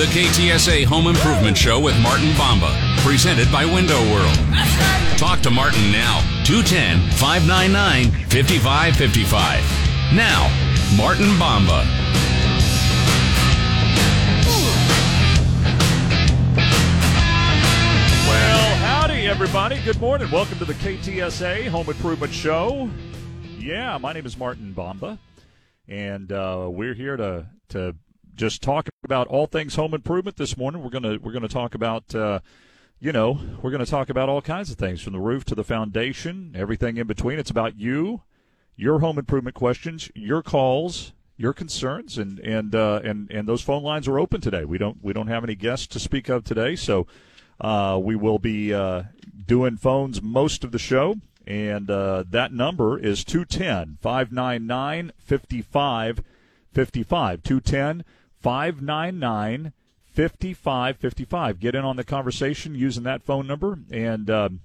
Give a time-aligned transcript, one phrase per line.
[0.00, 4.34] The KTSA Home Improvement Show with Martin Bamba, presented by Window World.
[5.18, 9.60] Talk to Martin now, 210 599 5555.
[10.16, 10.48] Now,
[10.96, 11.84] Martin Bamba.
[18.26, 19.82] Well, howdy, everybody.
[19.82, 20.30] Good morning.
[20.30, 22.88] Welcome to the KTSA Home Improvement Show.
[23.58, 25.18] Yeah, my name is Martin Bamba,
[25.88, 27.94] and uh, we're here to to
[28.40, 30.82] just talk about all things home improvement this morning.
[30.82, 32.14] We're gonna we're gonna talk about.
[32.14, 32.40] Uh,
[33.02, 35.54] you know, we're going to talk about all kinds of things from the roof to
[35.54, 37.38] the foundation, everything in between.
[37.38, 38.24] It's about you,
[38.76, 43.82] your home improvement questions, your calls, your concerns, and and uh, and and those phone
[43.82, 44.66] lines are open today.
[44.66, 47.06] We don't we don't have any guests to speak of today, so
[47.58, 49.04] uh, we will be uh,
[49.46, 51.16] doing phones most of the show.
[51.46, 57.42] And uh, that number is 210 599 5555.
[57.42, 58.04] 210
[58.40, 59.72] 599
[60.12, 61.60] 5555.
[61.60, 63.78] Get in on the conversation using that phone number.
[63.90, 64.60] And, um,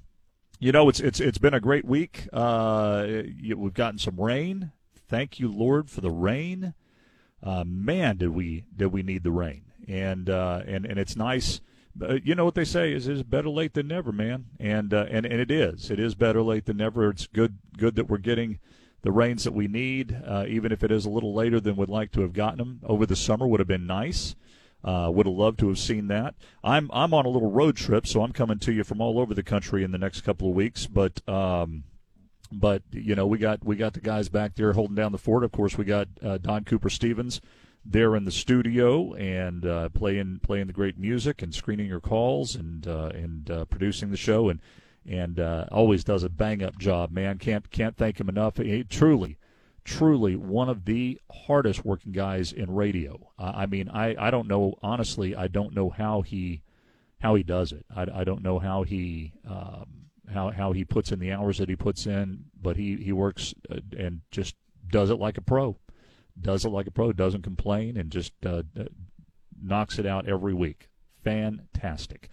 [0.59, 2.27] you know, it's, it's, it's been a great week.
[2.33, 3.05] Uh,
[3.55, 4.71] we've gotten some rain.
[5.07, 6.73] Thank you, Lord, for the rain.
[7.43, 9.65] Uh, man, did we did we need the rain?
[9.87, 11.61] And uh, and and it's nice.
[12.01, 14.45] Uh, you know what they say is is better late than never, man.
[14.59, 15.91] And uh, and and it is.
[15.91, 17.09] It is better late than never.
[17.09, 18.59] It's good good that we're getting
[19.05, 21.89] the rains that we need, uh, even if it is a little later than we'd
[21.89, 23.45] like to have gotten them over the summer.
[23.45, 24.35] Would have been nice.
[24.83, 26.33] Uh, would have loved to have seen that.
[26.63, 29.35] I'm I'm on a little road trip, so I'm coming to you from all over
[29.35, 30.87] the country in the next couple of weeks.
[30.87, 31.83] But um,
[32.51, 35.43] but you know we got we got the guys back there holding down the fort.
[35.43, 37.41] Of course, we got uh, Don Cooper Stevens
[37.85, 42.55] there in the studio and uh, playing playing the great music and screening your calls
[42.55, 44.59] and uh, and uh, producing the show and
[45.07, 47.11] and uh, always does a bang up job.
[47.11, 48.57] Man, can't can't thank him enough.
[48.57, 49.37] He truly
[49.83, 53.31] truly one of the hardest working guys in radio.
[53.37, 55.35] I mean, I, I don't know honestly.
[55.35, 56.63] I don't know how he
[57.21, 57.85] how he does it.
[57.95, 59.85] I, I don't know how he um,
[60.33, 63.53] how how he puts in the hours that he puts in, but he he works
[63.69, 64.55] uh, and just
[64.89, 65.77] does it like a pro.
[66.39, 67.13] Does it like a pro.
[67.13, 68.63] Doesn't complain and just uh,
[69.61, 70.89] knocks it out every week.
[71.23, 72.29] Fantastic.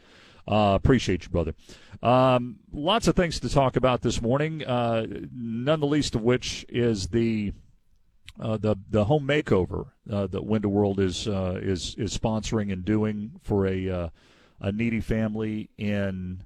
[0.46, 1.54] Uh, appreciate you, brother.
[2.02, 4.64] Um, lots of things to talk about this morning.
[4.64, 7.52] Uh, none the least of which is the
[8.40, 12.84] uh, the the home makeover uh, that Window World is uh, is is sponsoring and
[12.84, 14.08] doing for a uh,
[14.60, 16.42] a needy family in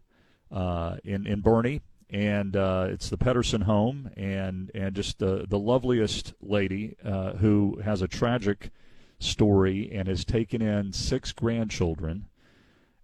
[0.51, 1.81] in in Boerne,
[2.11, 6.97] and it's the Pedersen home, and and just the the loveliest lady
[7.39, 8.71] who has a tragic
[9.19, 12.27] story and has taken in six grandchildren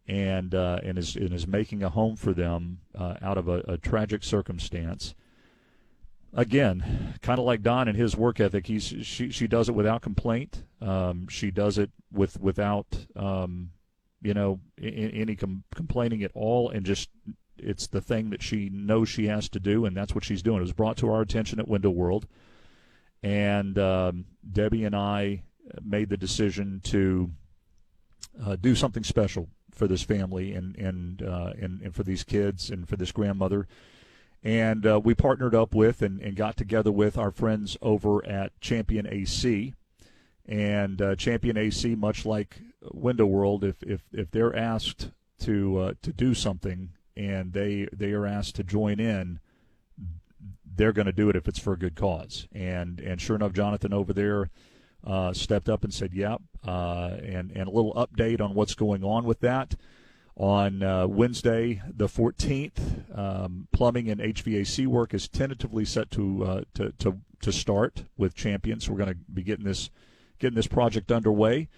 [0.07, 3.63] and uh, and is and is making a home for them uh, out of a,
[3.69, 5.15] a, tragic circumstance.
[6.35, 10.03] Again, kind of like Don and his work ethic, he's she she does it without
[10.03, 10.65] complaint.
[10.81, 13.71] Um, she does it with without um,
[14.23, 17.11] you know any com- complaining at all, and just
[17.59, 20.59] it's the thing that she knows she has to do, and that's what she's doing.
[20.59, 22.27] It was brought to our attention at Window World,
[23.23, 25.43] and um, Debbie and I
[25.85, 27.31] made the decision to
[28.45, 32.71] uh, do something special for this family and and uh, and, and for these kids
[32.71, 33.67] and for this grandmother.
[34.45, 38.61] And uh, we partnered up with and, and got together with our friends over at
[38.61, 39.75] Champion AC.
[40.47, 42.61] And uh, Champion AC, much like
[42.93, 48.13] Window World, if if, if they're asked to uh, to do something and they they
[48.13, 49.39] are asked to join in,
[50.65, 52.49] they're going to do it if it's for a good cause.
[52.53, 54.51] And and sure enough, Jonathan over there
[55.05, 59.05] uh, stepped up and said, "Yep," uh, and and a little update on what's going
[59.05, 59.75] on with that.
[60.35, 66.61] On uh, Wednesday, the 14th, um, plumbing and HVAC work is tentatively set to uh,
[66.75, 68.89] to, to to start with Champions.
[68.89, 69.91] We're going to be getting this
[70.39, 71.69] getting this project underway.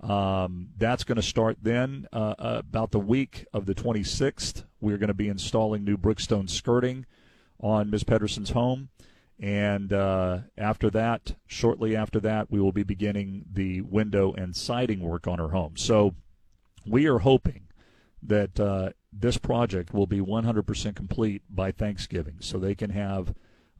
[0.00, 4.64] Um, that's going to start then uh, about the week of the 26th.
[4.80, 7.06] We're going to be installing new Brookstone skirting
[7.60, 8.02] on Ms.
[8.02, 8.88] Pedersen's home.
[9.42, 15.00] And uh, after that, shortly after that, we will be beginning the window and siding
[15.00, 15.76] work on her home.
[15.76, 16.14] So
[16.86, 17.66] we are hoping
[18.22, 23.34] that uh, this project will be 100% complete by Thanksgiving so they can have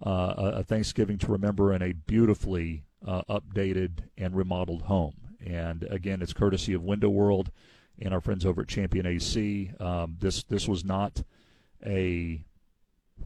[0.04, 5.14] uh, a Thanksgiving to remember in a beautifully uh, updated and remodeled home.
[5.46, 7.52] And again, it's courtesy of Window World
[8.00, 9.70] and our friends over at Champion AC.
[9.78, 11.22] Um, this this was not
[11.86, 12.44] a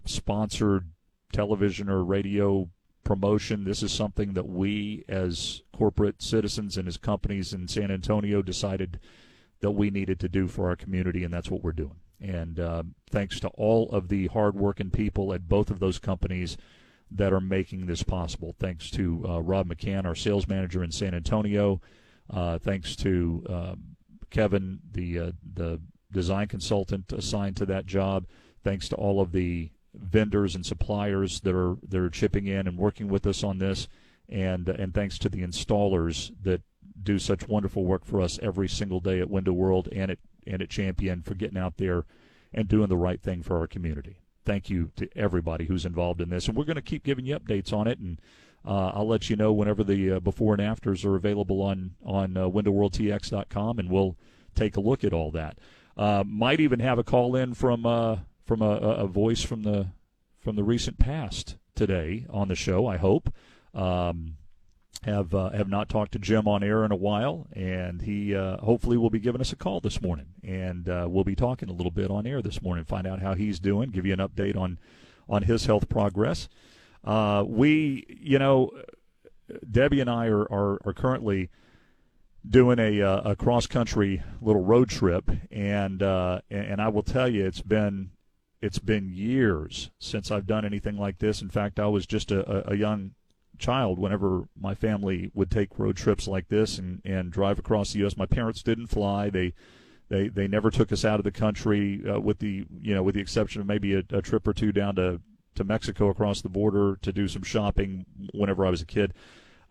[0.04, 0.90] sponsored
[1.36, 2.66] television or radio
[3.04, 3.64] promotion.
[3.64, 8.98] This is something that we, as corporate citizens and as companies in San Antonio, decided
[9.60, 12.00] that we needed to do for our community, and that's what we're doing.
[12.22, 16.56] And uh, thanks to all of the hardworking people at both of those companies
[17.10, 18.56] that are making this possible.
[18.58, 21.82] Thanks to uh, Rob McCann, our sales manager in San Antonio.
[22.30, 23.96] Uh, thanks to um,
[24.30, 25.80] Kevin, the uh, the
[26.10, 28.26] design consultant assigned to that job.
[28.64, 32.78] Thanks to all of the vendors and suppliers that are that are chipping in and
[32.78, 33.88] working with us on this,
[34.28, 36.62] and and thanks to the installers that
[37.02, 40.62] do such wonderful work for us every single day at Window World and at and
[40.62, 42.04] at Champion for getting out there
[42.52, 44.18] and doing the right thing for our community.
[44.44, 47.38] Thank you to everybody who's involved in this, and we're going to keep giving you
[47.38, 48.20] updates on it, and
[48.64, 52.36] uh, I'll let you know whenever the uh, before and afters are available on on
[52.36, 54.16] uh, WindowWorldTX.com, and we'll
[54.54, 55.58] take a look at all that.
[55.96, 59.88] Uh, might even have a call in from uh, from a, a, voice from the
[60.38, 62.86] from the recent past today on the show.
[62.86, 63.32] I hope.
[63.74, 64.36] Um,
[65.02, 68.56] have uh, have not talked to Jim on air in a while, and he uh,
[68.58, 71.72] hopefully will be giving us a call this morning, and uh, we'll be talking a
[71.72, 74.56] little bit on air this morning, find out how he's doing, give you an update
[74.56, 74.78] on
[75.28, 76.48] on his health progress.
[77.04, 78.70] Uh, we, you know,
[79.70, 81.50] Debbie and I are are, are currently
[82.48, 87.28] doing a uh, a cross country little road trip, and uh, and I will tell
[87.28, 88.10] you, it's been
[88.66, 91.40] it's been years since I've done anything like this.
[91.40, 93.12] In fact, I was just a, a young
[93.58, 98.00] child whenever my family would take road trips like this and, and drive across the
[98.00, 98.16] U.S.
[98.16, 99.30] My parents didn't fly.
[99.30, 99.54] They
[100.08, 103.14] they they never took us out of the country uh, with the you know with
[103.14, 105.20] the exception of maybe a, a, trip or two down to
[105.54, 108.04] to Mexico across the border to do some shopping
[108.34, 109.14] whenever I was a kid.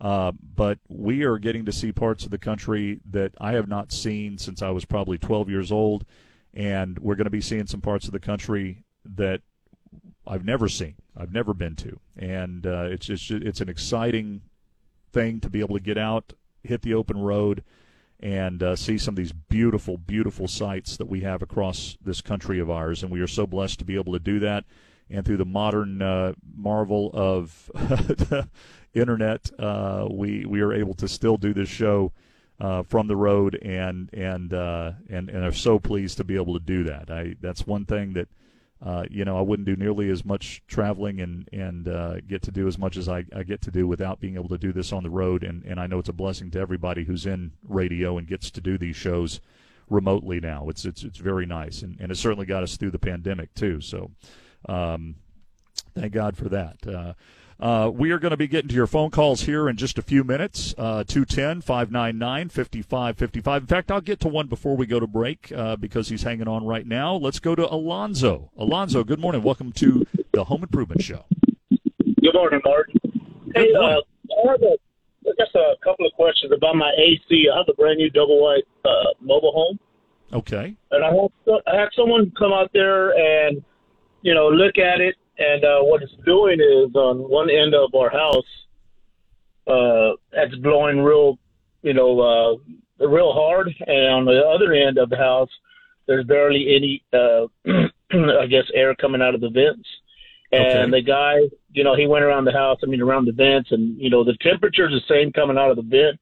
[0.00, 3.92] Uh, but we are getting to see parts of the country that I have not
[3.92, 6.04] seen since I was probably 12 years old,
[6.52, 9.42] and we're going to be seeing some parts of the country that
[10.26, 14.42] I've never seen, I've never been to, and uh, it's it's an exciting
[15.12, 16.32] thing to be able to get out,
[16.62, 17.62] hit the open road,
[18.20, 22.58] and uh, see some of these beautiful, beautiful sights that we have across this country
[22.58, 24.64] of ours, and we are so blessed to be able to do that.
[25.08, 27.70] And through the modern uh, marvel of
[28.94, 32.12] internet, uh, we we are able to still do this show
[32.58, 36.54] uh, from the road, and and uh, and and are so pleased to be able
[36.54, 37.10] to do that.
[37.10, 38.28] I that's one thing that
[38.84, 42.50] uh, you know, I wouldn't do nearly as much traveling and and uh, get to
[42.50, 44.92] do as much as I, I get to do without being able to do this
[44.92, 45.42] on the road.
[45.44, 48.60] And, and I know it's a blessing to everybody who's in radio and gets to
[48.60, 49.40] do these shows
[49.88, 50.68] remotely now.
[50.68, 53.80] It's it's it's very nice, and, and it certainly got us through the pandemic too.
[53.80, 54.10] So,
[54.68, 55.16] um,
[55.94, 56.86] thank God for that.
[56.86, 57.14] Uh,
[57.58, 60.02] uh, we are going to be getting to your phone calls here in just a
[60.02, 60.74] few minutes.
[60.76, 63.62] Uh, 210 599 5555.
[63.62, 66.48] In fact, I'll get to one before we go to break uh, because he's hanging
[66.48, 67.14] on right now.
[67.14, 68.50] Let's go to Alonzo.
[68.58, 69.42] Alonzo, good morning.
[69.42, 71.24] Welcome to the Home Improvement Show.
[71.70, 73.00] Good morning, Martin.
[73.54, 74.76] Hey, uh, I have a,
[75.38, 77.48] just a couple of questions about my AC.
[77.52, 79.78] I have a brand new double wide uh, mobile home.
[80.32, 80.74] Okay.
[80.90, 83.64] And I had, I have someone come out there and,
[84.20, 87.94] you know, look at it and uh, what it's doing is on one end of
[87.94, 88.44] our house,
[89.66, 91.38] uh, it's blowing real,
[91.82, 95.50] you know, uh, real hard, and on the other end of the house,
[96.06, 97.46] there's barely any, uh,
[98.40, 99.88] I guess, air coming out of the vents.
[100.52, 101.00] And okay.
[101.00, 101.34] the guy,
[101.72, 102.78] you know, he went around the house.
[102.82, 105.76] I mean, around the vents, and you know, the temperature's the same coming out of
[105.76, 106.20] the vent.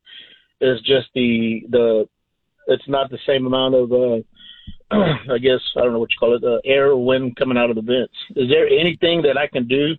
[0.61, 2.09] It's just the the,
[2.69, 4.23] it's not the same amount of uh,
[4.91, 7.71] I guess I don't know what you call it, uh, air or wind coming out
[7.71, 8.15] of the vents.
[8.37, 9.95] Is there anything that I can do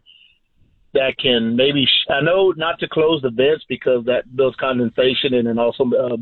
[0.93, 1.85] that can maybe?
[1.85, 5.83] Sh- I know not to close the vents because that builds condensation and then also
[5.85, 6.17] uh,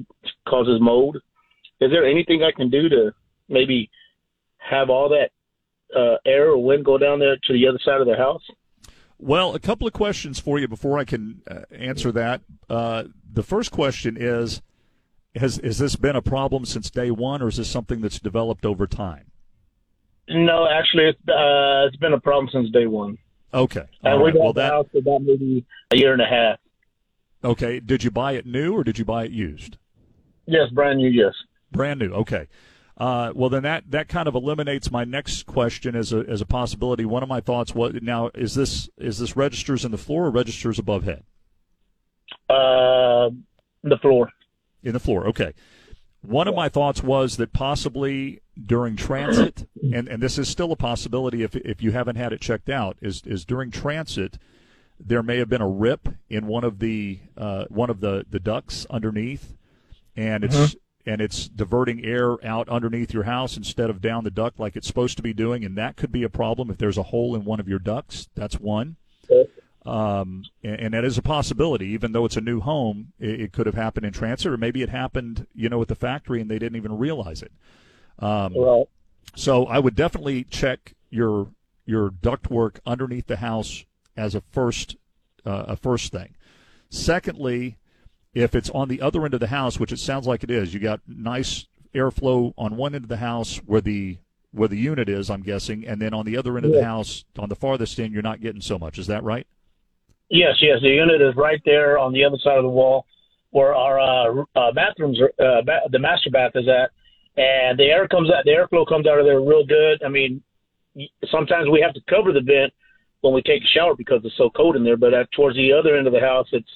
[0.49, 1.17] causes mold.
[1.81, 3.11] Is there anything I can do to
[3.49, 3.89] maybe
[4.57, 5.29] have all that
[5.95, 8.43] uh, air or wind go down there to the other side of the house?
[9.19, 12.41] Well, a couple of questions for you before I can uh, answer that.
[12.69, 14.61] Uh, the first question is
[15.35, 18.65] has has this been a problem since day one, or is this something that's developed
[18.65, 19.31] over time?
[20.29, 23.17] No, actually, it's uh, it's been a problem since day one.
[23.53, 26.59] Okay, and we've well, that, house for about maybe a year and a half.
[27.43, 29.77] Okay, did you buy it new or did you buy it used?
[30.45, 31.09] Yes, brand new.
[31.09, 31.33] Yes,
[31.71, 32.11] brand new.
[32.13, 32.47] Okay.
[32.95, 36.45] Uh, well, then that, that kind of eliminates my next question as a as a
[36.45, 37.05] possibility.
[37.05, 40.31] One of my thoughts was now is this is this registers in the floor or
[40.31, 41.23] registers above head?
[42.49, 43.29] Uh,
[43.83, 44.29] the floor
[44.83, 45.27] in the floor.
[45.27, 45.53] Okay.
[46.21, 50.75] One of my thoughts was that possibly during transit, and, and this is still a
[50.77, 54.37] possibility if, if you haven't had it checked out, is, is during transit,
[54.99, 58.39] there may have been a rip in one of the uh, one of the, the
[58.39, 59.53] ducts underneath,
[60.15, 61.09] and it's mm-hmm.
[61.09, 64.87] and it's diverting air out underneath your house instead of down the duct like it's
[64.87, 67.43] supposed to be doing, and that could be a problem if there's a hole in
[67.43, 68.29] one of your ducts.
[68.35, 68.95] That's one.
[69.85, 73.11] Um, and, and, that is a possibility, even though it's a new home.
[73.19, 75.95] It, it, could have happened in transit, or maybe it happened, you know, at the
[75.95, 77.51] factory and they didn't even realize it.
[78.19, 78.85] Um, right.
[79.35, 81.49] So I would definitely check your
[81.85, 83.83] your ductwork underneath the house
[84.15, 84.95] as a first
[85.45, 86.35] uh, a first thing.
[86.89, 87.77] Secondly,
[88.33, 90.73] if it's on the other end of the house, which it sounds like it is,
[90.73, 94.17] you got nice airflow on one end of the house where the
[94.51, 97.25] where the unit is, I'm guessing, and then on the other end of the house,
[97.39, 98.99] on the farthest end, you're not getting so much.
[98.99, 99.47] Is that right?
[100.33, 100.79] Yes, yes.
[100.81, 103.05] The unit is right there on the other side of the wall
[103.51, 106.89] where our uh, uh, bathrooms, uh, ba- the master bath is at,
[107.37, 110.01] and the air comes out, the airflow comes out of there real good.
[110.03, 110.41] I mean,
[111.29, 112.73] sometimes we have to cover the vent
[113.21, 114.97] when we take a shower because it's so cold in there.
[114.97, 116.69] But at, towards the other end of the house, it's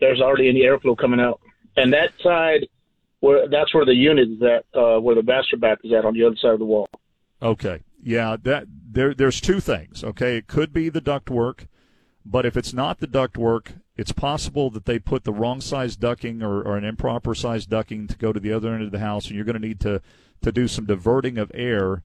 [0.00, 1.40] there's already any airflow coming out,
[1.76, 2.66] and that side
[3.20, 6.12] where that's where the unit is at, uh, where the master bath is at on
[6.12, 6.88] the other side of the wall.
[7.40, 7.84] Okay.
[8.02, 10.02] Yeah, that there there's two things.
[10.02, 11.66] Okay, it could be the ductwork,
[12.28, 16.42] but if it's not the ductwork, it's possible that they put the wrong size ducking
[16.42, 19.26] or, or an improper size ducking to go to the other end of the house,
[19.26, 20.02] and you're going to need to
[20.42, 22.02] to do some diverting of air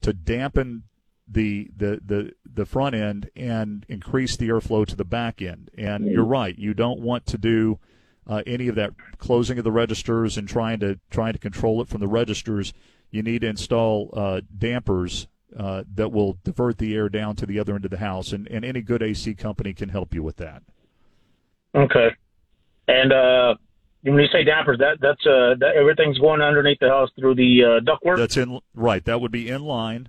[0.00, 0.84] to dampen
[1.28, 5.70] the the the the front end and increase the airflow to the back end.
[5.76, 7.78] And you're right, you don't want to do
[8.26, 11.88] uh, any of that closing of the registers and trying to trying to control it
[11.88, 12.72] from the registers.
[13.10, 17.58] You need to install uh, dampers uh, that will divert the air down to the
[17.58, 20.36] other end of the house, and, and any good AC company can help you with
[20.36, 20.62] that.
[21.74, 22.08] Okay.
[22.88, 23.54] And uh,
[24.02, 27.62] when you say dampers, that that's uh, that everything's going underneath the house through the
[27.64, 28.16] uh, ductwork.
[28.16, 29.04] That's in right.
[29.04, 30.08] That would be in line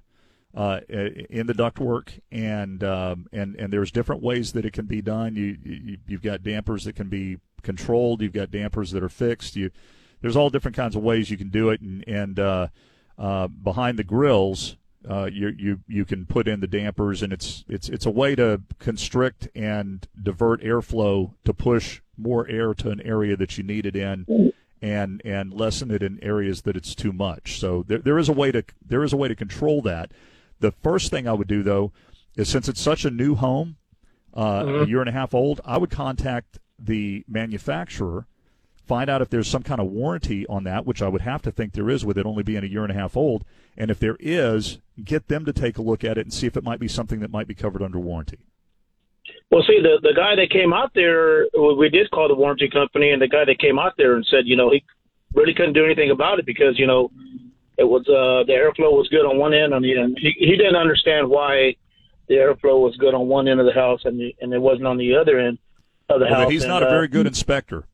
[0.55, 5.01] uh, in the ductwork, and um, and and there's different ways that it can be
[5.01, 5.35] done.
[5.35, 8.21] You, you you've got dampers that can be controlled.
[8.21, 9.55] You've got dampers that are fixed.
[9.55, 9.71] You
[10.21, 12.67] there's all different kinds of ways you can do it, and and uh,
[13.17, 14.77] uh, behind the grills.
[15.09, 18.35] Uh, you you you can put in the dampers, and it's it's it's a way
[18.35, 23.85] to constrict and divert airflow to push more air to an area that you need
[23.85, 27.59] it in, and and lessen it in areas that it's too much.
[27.59, 30.11] So there there is a way to there is a way to control that.
[30.59, 31.91] The first thing I would do though
[32.35, 33.77] is since it's such a new home,
[34.35, 38.27] uh, a year and a half old, I would contact the manufacturer,
[38.85, 41.51] find out if there's some kind of warranty on that, which I would have to
[41.51, 43.43] think there is with it only being a year and a half old.
[43.77, 46.57] And if there is, get them to take a look at it and see if
[46.57, 48.39] it might be something that might be covered under warranty.
[49.49, 51.45] Well, see, the the guy that came out there,
[51.77, 54.43] we did call the warranty company, and the guy that came out there and said,
[54.45, 54.83] you know, he
[55.33, 57.11] really couldn't do anything about it because you know
[57.77, 60.17] it was uh, the airflow was good on one end, on the end.
[60.21, 61.75] He, he didn't understand why
[62.27, 64.87] the airflow was good on one end of the house and the, and it wasn't
[64.87, 65.57] on the other end
[66.09, 66.51] of the Well, house.
[66.51, 67.85] he's and, not a uh, very good inspector.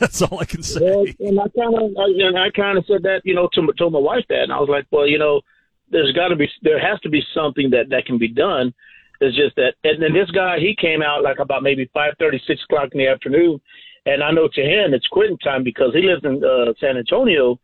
[0.04, 0.80] That's all I can say.
[0.80, 3.92] Well, and I kind of and I kind of said that you know to told
[3.92, 5.42] my wife that, and I was like, well, you know,
[5.90, 8.72] there's got to be there has to be something that that can be done.
[9.20, 12.40] It's just that, and then this guy he came out like about maybe five thirty,
[12.46, 13.60] six o'clock in the afternoon,
[14.06, 17.60] and I know to him it's quitting time because he lives in uh, San Antonio,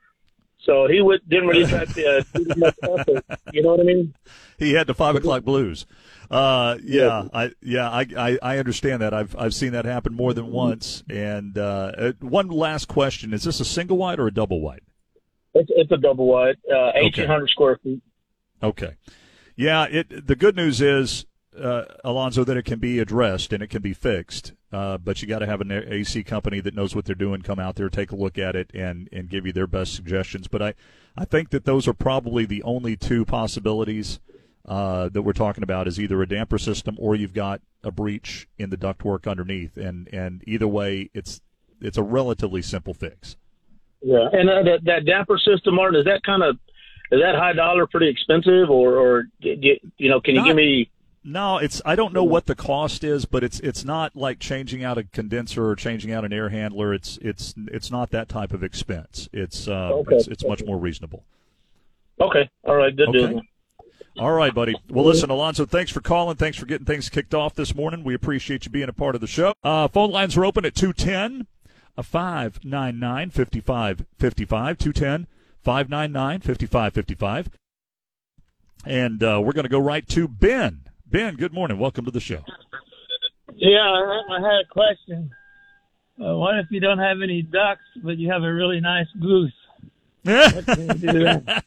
[0.66, 3.24] so he would didn't really try to uh, do much effort.
[3.52, 4.14] You know what I mean?
[4.58, 5.86] he had the five o'clock blues.
[6.30, 9.14] Uh, yeah, I yeah I, I I understand that.
[9.14, 11.04] I've I've seen that happen more than once.
[11.08, 14.80] And uh, uh, one last question: Is this a single wide or a double wide?
[15.54, 18.02] It's it's a double wide, uh, eighteen hundred square feet.
[18.62, 18.96] Okay.
[19.54, 19.84] Yeah.
[19.84, 20.26] It.
[20.26, 21.26] The good news is,
[21.58, 24.52] uh, Alonzo, that it can be addressed and it can be fixed.
[24.72, 27.42] Uh, but you got to have an AC company that knows what they're doing.
[27.42, 30.48] Come out there, take a look at it, and and give you their best suggestions.
[30.48, 30.74] But I
[31.16, 34.20] I think that those are probably the only two possibilities.
[34.68, 38.48] Uh, that we're talking about is either a damper system or you've got a breach
[38.58, 41.40] in the ductwork underneath, and and either way, it's
[41.80, 43.36] it's a relatively simple fix.
[44.02, 46.58] Yeah, and uh, that that damper system, Martin, is that kind of
[47.12, 50.48] is that high dollar, pretty expensive, or or do you, you know, can you Not-
[50.48, 50.90] give me?
[51.28, 54.84] No, it's I don't know what the cost is, but it's it's not like changing
[54.84, 56.94] out a condenser or changing out an air handler.
[56.94, 59.28] It's it's it's not that type of expense.
[59.32, 60.14] It's uh, Okay.
[60.14, 61.24] it's, it's much more reasonable.
[62.20, 63.18] Okay, all right, good Okay.
[63.32, 63.42] deal.
[64.18, 64.74] All right, buddy.
[64.88, 66.36] Well, listen, Alonzo, thanks for calling.
[66.36, 68.04] Thanks for getting things kicked off this morning.
[68.04, 69.52] We appreciate you being a part of the show.
[69.64, 71.46] Uh, phone lines are open at 210
[72.02, 74.78] 599 5555.
[74.78, 75.26] 210
[75.62, 77.50] 599 5555.
[78.86, 80.82] And uh, we're going to go right to Ben.
[81.16, 81.78] Ben, good morning.
[81.78, 82.44] Welcome to the show.
[83.54, 85.30] Yeah, I, had a question.
[86.20, 89.54] Uh, what if you don't have any ducks, but you have a really nice goose?
[90.24, 91.46] What can you do then?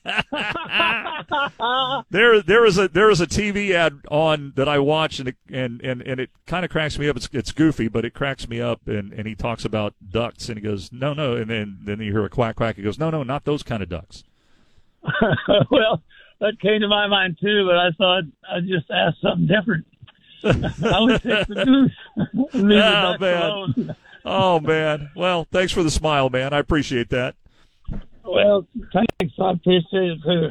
[2.12, 5.38] there there is a there is a TV ad on that I watch and it,
[5.52, 7.18] and and, and it kind of cracks me up.
[7.18, 8.88] It's it's goofy, but it cracks me up.
[8.88, 12.12] And, and he talks about ducks and he goes no no, and then then you
[12.12, 12.76] hear a quack quack.
[12.76, 14.24] He goes no no, not those kind of ducks.
[15.72, 16.04] well,
[16.40, 19.86] that came to my mind too, but I thought I'd just ask something different.
[20.44, 21.92] I would take the goose.
[22.54, 23.42] Leave the Ah, man.
[23.44, 23.96] alone.
[24.26, 26.54] Oh man, well thanks for the smile, man.
[26.54, 27.36] I appreciate that.
[28.24, 29.34] Well, thanks.
[29.40, 30.50] I appreciate it too.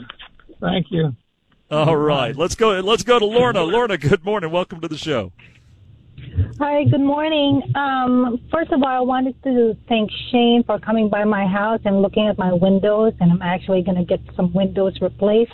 [0.60, 1.14] Thank you.
[1.70, 2.80] All right, let's go.
[2.80, 3.62] Let's go to Lorna.
[3.62, 4.50] Lorna, good morning.
[4.50, 5.32] Welcome to the show.
[6.58, 7.62] Hi, good morning.
[7.76, 12.02] Um, first of all, I wanted to thank Shane for coming by my house and
[12.02, 15.52] looking at my windows, and I'm actually going to get some windows replaced.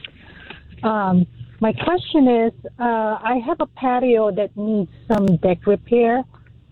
[0.85, 1.27] Um,
[1.61, 6.23] my question is uh, I have a patio that needs some deck repair,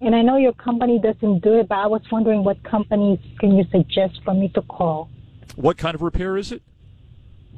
[0.01, 3.57] and I know your company doesn't do it, but I was wondering what companies can
[3.57, 5.09] you suggest for me to call?
[5.57, 6.63] What kind of repair is it?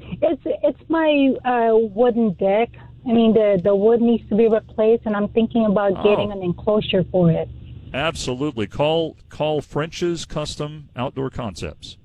[0.00, 2.70] It's it's my uh, wooden deck.
[3.08, 6.02] I mean, the the wood needs to be replaced, and I'm thinking about Oh.
[6.02, 7.48] getting an enclosure for it.
[7.92, 8.66] Absolutely.
[8.66, 11.96] Call call French's Custom Outdoor Concepts.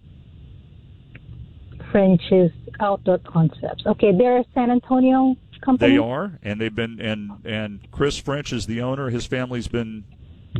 [1.92, 3.86] French's Outdoor Concepts.
[3.86, 5.92] Okay, they're a San Antonio company.
[5.92, 9.10] They are, and they've been and and Chris French is the owner.
[9.10, 10.06] His family's been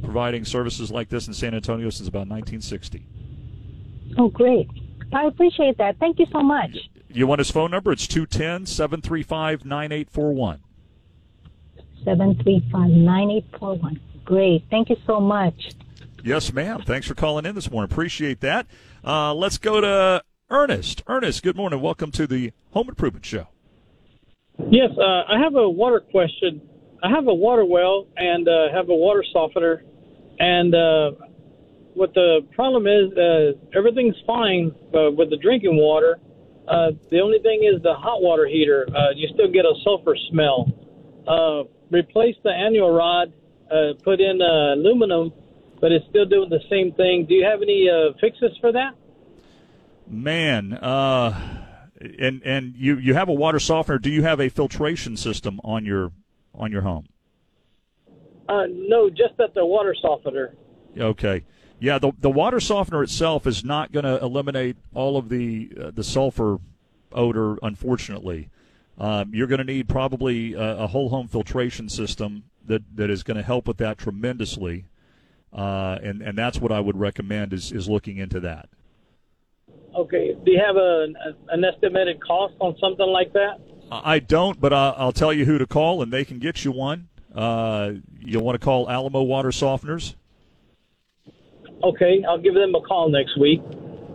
[0.04, 3.06] providing services like this in San Antonio since about 1960.
[4.18, 4.68] Oh, great.
[5.14, 5.98] I appreciate that.
[6.00, 6.72] Thank you so much.
[7.12, 7.92] You want his phone number?
[7.92, 10.62] It's 210 735 9841.
[12.06, 14.00] Seven three five nine eight four one.
[14.24, 14.64] Great.
[14.70, 15.74] Thank you so much.
[16.24, 16.82] Yes, ma'am.
[16.86, 17.92] Thanks for calling in this morning.
[17.92, 18.68] Appreciate that.
[19.04, 21.04] Uh, let's go to Ernest.
[21.08, 21.80] Ernest, good morning.
[21.80, 23.48] Welcome to the Home Improvement Show.
[24.72, 26.62] Yes, uh, I have a water question.
[27.04, 29.84] I have a water well and uh, have a water softener,
[30.40, 31.12] and uh,
[31.94, 36.20] what the problem is, uh, everything's fine uh, with the drinking water.
[36.68, 38.88] Uh, the only thing is the hot water heater.
[38.90, 40.68] Uh, you still get a sulfur smell.
[41.28, 43.32] Uh, replace the anode rod,
[43.72, 45.32] uh, put in uh, aluminum,
[45.80, 47.26] but it's still doing the same thing.
[47.30, 48.99] Do you have any uh, fixes for that?
[50.10, 51.40] Man, uh,
[52.18, 54.00] and and you you have a water softener.
[54.00, 56.12] Do you have a filtration system on your
[56.54, 57.08] on your home?
[58.48, 60.56] Uh, no, just at the water softener.
[60.98, 61.44] Okay.
[61.80, 65.92] Yeah, the the water softener itself is not going to eliminate all of the uh,
[65.92, 66.58] the sulfur
[67.12, 67.58] odor.
[67.62, 68.50] Unfortunately,
[68.98, 73.24] um, you're going to need probably a, a whole home filtration system that, that is
[73.24, 74.86] going to help with that tremendously.
[75.54, 78.70] Uh, and and that's what I would recommend is is looking into that.
[79.96, 80.36] Okay.
[80.46, 81.08] Do you have a,
[81.50, 83.60] an estimated cost on something like that?
[83.92, 86.64] I I don't, but I, I'll tell you who to call, and they can get
[86.64, 87.10] you one.
[87.34, 90.16] Uh, you'll want to call Alamo Water Softeners.
[91.84, 93.62] Okay, I'll give them a call next week.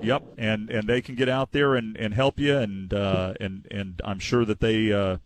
[0.02, 3.66] Yep, and and they can get out there and, and help you, and uh, and
[3.70, 5.16] and I'm sure that they uh,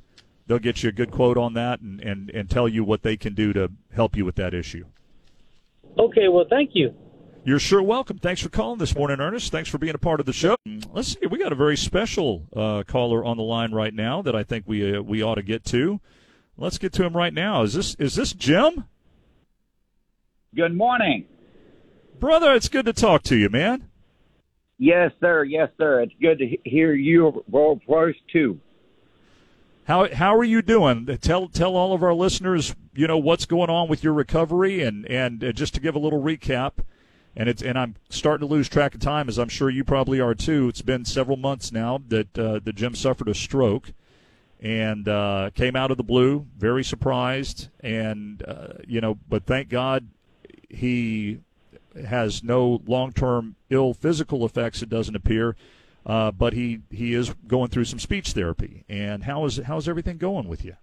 [0.47, 3.17] they'll get you a good quote on that, and, and and tell you what they
[3.17, 4.85] can do to help you with that issue.
[5.99, 6.95] Okay, well, thank you.
[7.45, 8.19] You're sure welcome.
[8.19, 9.51] Thanks for calling this morning, Ernest.
[9.51, 10.57] Thanks for being a part of the show.
[10.93, 14.37] Let's see, we got a very special uh, caller on the line right now that
[14.37, 16.01] I think we uh, we ought to get to.
[16.59, 17.63] Let's get to him right now.
[17.63, 18.85] Is this is this Jim?
[20.55, 21.25] Good morning.
[22.19, 23.89] Brother, it's good to talk to you, man.
[24.77, 25.45] Yes, sir.
[25.45, 26.03] Yes, sir.
[26.03, 28.61] It's good to he- hear your voice too.
[29.85, 31.07] How how are you doing?
[31.23, 35.07] Tell tell all of our listeners, you know, what's going on with your recovery, and
[35.07, 36.73] and uh, just to give a little recap.
[37.39, 40.19] And it's and I'm starting to lose track of time, as I'm sure you probably
[40.19, 40.69] are too.
[40.69, 43.93] It's been several months now that uh, that Jim suffered a stroke,
[44.61, 49.69] and uh, came out of the blue, very surprised, and uh, you know, but thank
[49.69, 50.09] God
[50.69, 51.39] he
[52.09, 54.83] has no long-term ill physical effects.
[54.83, 55.55] It doesn't appear,
[56.05, 58.83] uh, but he he is going through some speech therapy.
[58.89, 60.75] And how is how's everything going with you?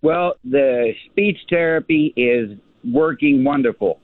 [0.00, 3.98] Well, the speech therapy is working wonderful.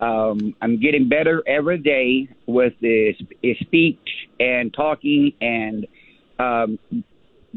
[0.00, 4.08] Um, I'm getting better every day with the sp- speech
[4.38, 5.86] and talking and
[6.38, 6.78] um,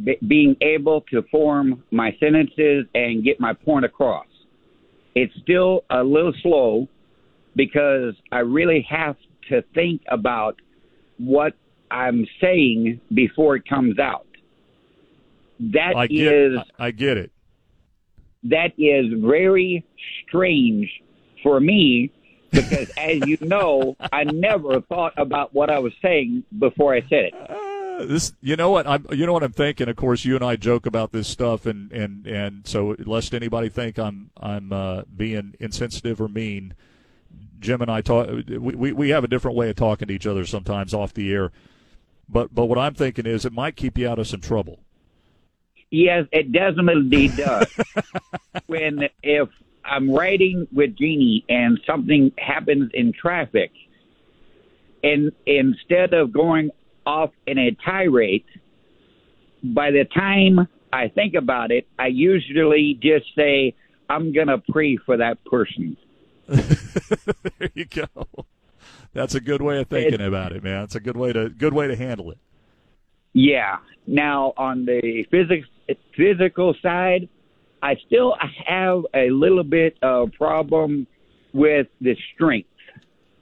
[0.04, 4.26] b- being able to form my sentences and get my point across.
[5.14, 6.88] It's still a little slow
[7.56, 9.18] because I really have
[9.50, 10.60] to think about
[11.18, 11.54] what
[11.92, 14.26] I'm saying before it comes out.
[15.60, 17.32] That I get is I, I get it.
[18.46, 19.86] that is very
[20.28, 20.90] strange
[21.44, 22.12] for me
[22.52, 27.26] because as you know, I never thought about what I was saying before I said
[27.26, 27.34] it.
[27.34, 29.90] Uh, this, you know what I'm, you know what I'm thinking.
[29.90, 33.70] Of course, you and I joke about this stuff, and and and so lest anybody
[33.70, 36.74] think I'm I'm uh, being insensitive or mean,
[37.60, 38.28] Jim and I talk.
[38.48, 41.32] We, we we have a different way of talking to each other sometimes off the
[41.32, 41.52] air,
[42.28, 44.80] but but what I'm thinking is it might keep you out of some trouble.
[45.90, 47.68] Yes, it definitely does.
[48.68, 49.50] when if
[49.84, 53.72] I'm riding with Jeannie and something happens in traffic,
[55.04, 56.72] and instead of going
[57.06, 58.46] off in a tirade,
[59.64, 63.76] by the time I think about it, I usually just say,
[64.10, 65.98] I'm going to pray for that person.
[66.48, 68.28] there you go.
[69.14, 70.84] That's a good way of thinking about it, man.
[70.84, 72.38] It's a good way to good way to handle it.
[73.34, 73.78] Yeah.
[74.08, 75.68] Now, on the physics,
[76.16, 77.30] physical side,
[77.82, 81.08] I still have a little bit of problem
[81.54, 82.70] with the strength.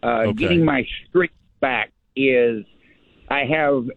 [0.02, 0.34] Uh, Okay.
[0.34, 2.63] Getting my strength back is
[3.30, 3.89] I have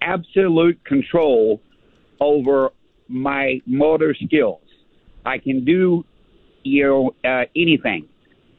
[0.00, 1.60] absolute control
[2.20, 2.70] over
[3.08, 4.62] my motor skills.
[5.24, 6.04] I can do,
[6.62, 8.08] you know, uh, anything,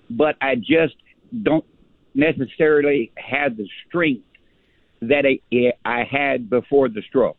[0.09, 0.95] but I just
[1.43, 1.65] don't
[2.13, 4.23] necessarily have the strength
[5.01, 5.39] that I,
[5.85, 7.37] I had before the stroke.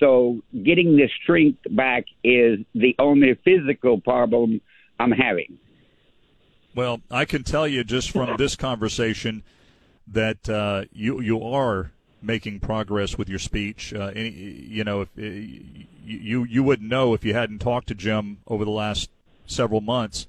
[0.00, 4.60] So getting the strength back is the only physical problem
[4.98, 5.58] I'm having.
[6.74, 9.42] Well, I can tell you just from this conversation
[10.08, 13.92] that uh, you you are making progress with your speech.
[13.94, 17.94] Uh, any, you know, if uh, you you wouldn't know if you hadn't talked to
[17.94, 19.10] Jim over the last
[19.46, 20.26] several months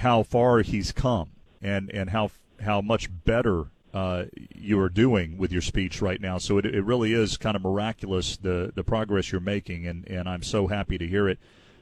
[0.00, 2.30] how far he's come and and how
[2.62, 4.24] how much better uh,
[4.54, 6.38] you are doing with your speech right now.
[6.38, 10.28] So it, it really is kind of miraculous the the progress you're making, and, and
[10.28, 11.38] I'm so happy to hear it.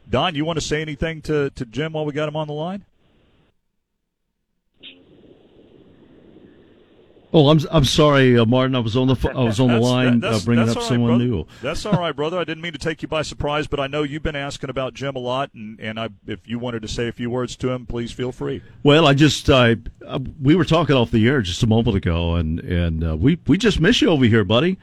[0.09, 2.55] Don, you want to say anything to, to Jim while we got him on the
[2.55, 2.85] line?
[7.31, 8.75] Oh, I'm I'm sorry, uh, Martin.
[8.75, 10.83] I was on the I was on the line that- uh, bringing that's up all
[10.83, 11.25] right, someone brother.
[11.25, 11.47] new.
[11.61, 12.38] That's all right, brother.
[12.38, 14.95] I didn't mean to take you by surprise, but I know you've been asking about
[14.95, 17.71] Jim a lot, and, and I, if you wanted to say a few words to
[17.71, 18.62] him, please feel free.
[18.83, 22.35] Well, I just uh, uh, we were talking off the air just a moment ago,
[22.37, 24.79] and and uh, we we just miss you over here, buddy.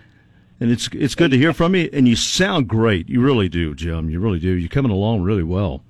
[0.59, 3.09] And it's it's good to hear from you, and you sound great.
[3.09, 4.09] You really do, Jim.
[4.11, 4.51] You really do.
[4.51, 5.81] You're coming along really well.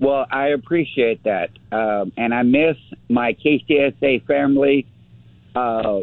[0.00, 2.76] Well, I appreciate that, um, and I miss
[3.08, 4.86] my KTSA family
[5.54, 6.00] uh,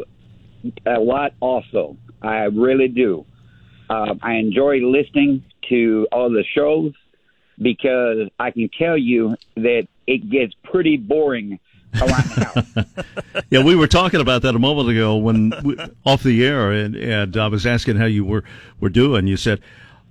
[0.86, 1.32] a lot.
[1.40, 3.24] Also, I really do.
[3.88, 6.92] Um, I enjoy listening to all the shows
[7.60, 11.58] because I can tell you that it gets pretty boring
[11.94, 12.86] around the house.
[13.50, 16.94] Yeah, we were talking about that a moment ago when we, off the air, and
[16.94, 18.44] and I was asking how you were
[18.78, 19.26] were doing.
[19.26, 19.60] You said,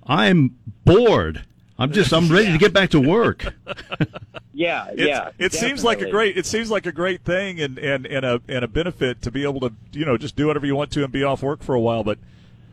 [0.06, 1.42] "I'm bored.
[1.80, 3.44] I'm just I'm ready to get back to work."
[4.52, 5.30] yeah, It's- yeah.
[5.38, 8.40] it seems like a great it seems like a great thing and, and, and a
[8.48, 11.02] and a benefit to be able to you know just do whatever you want to
[11.02, 12.18] and be off work for a while, but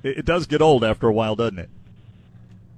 [0.03, 1.69] it, it does get old after a while, doesn't it?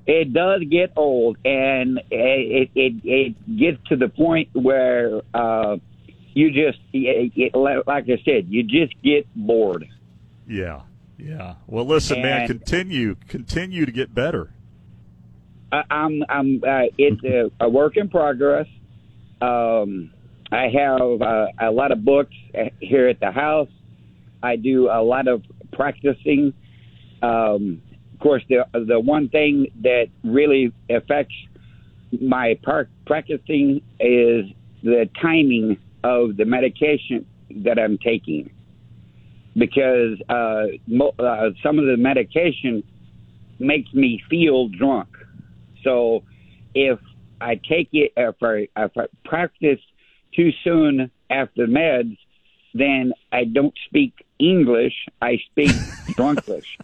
[0.08, 5.78] it does get old, and it it it gets to the point where uh,
[6.34, 9.88] you just it, it, like I said, you just get bored.
[10.48, 10.82] Yeah,
[11.18, 11.56] yeah.
[11.68, 14.50] Well, listen, man, continue continue to get better.
[15.72, 18.68] I, I'm I'm uh, it's a, a work in progress.
[19.42, 20.12] Um,
[20.52, 23.70] I have uh, a lot of books uh, here at the house.
[24.42, 26.54] I do a lot of practicing.
[27.22, 27.82] Um,
[28.14, 31.36] of course, the the one thing that really affects
[32.20, 34.46] my par- practicing is
[34.82, 37.26] the timing of the medication
[37.64, 38.50] that I'm taking,
[39.56, 42.84] because uh, mo- uh, some of the medication
[43.60, 45.10] makes me feel drunk.
[45.84, 46.24] So
[46.74, 47.00] if
[47.42, 49.80] I take it, if I, if I practice
[50.36, 52.18] too soon after meds,
[52.74, 54.94] then I don't speak English.
[55.22, 55.72] I speak
[56.16, 56.78] Drunkish.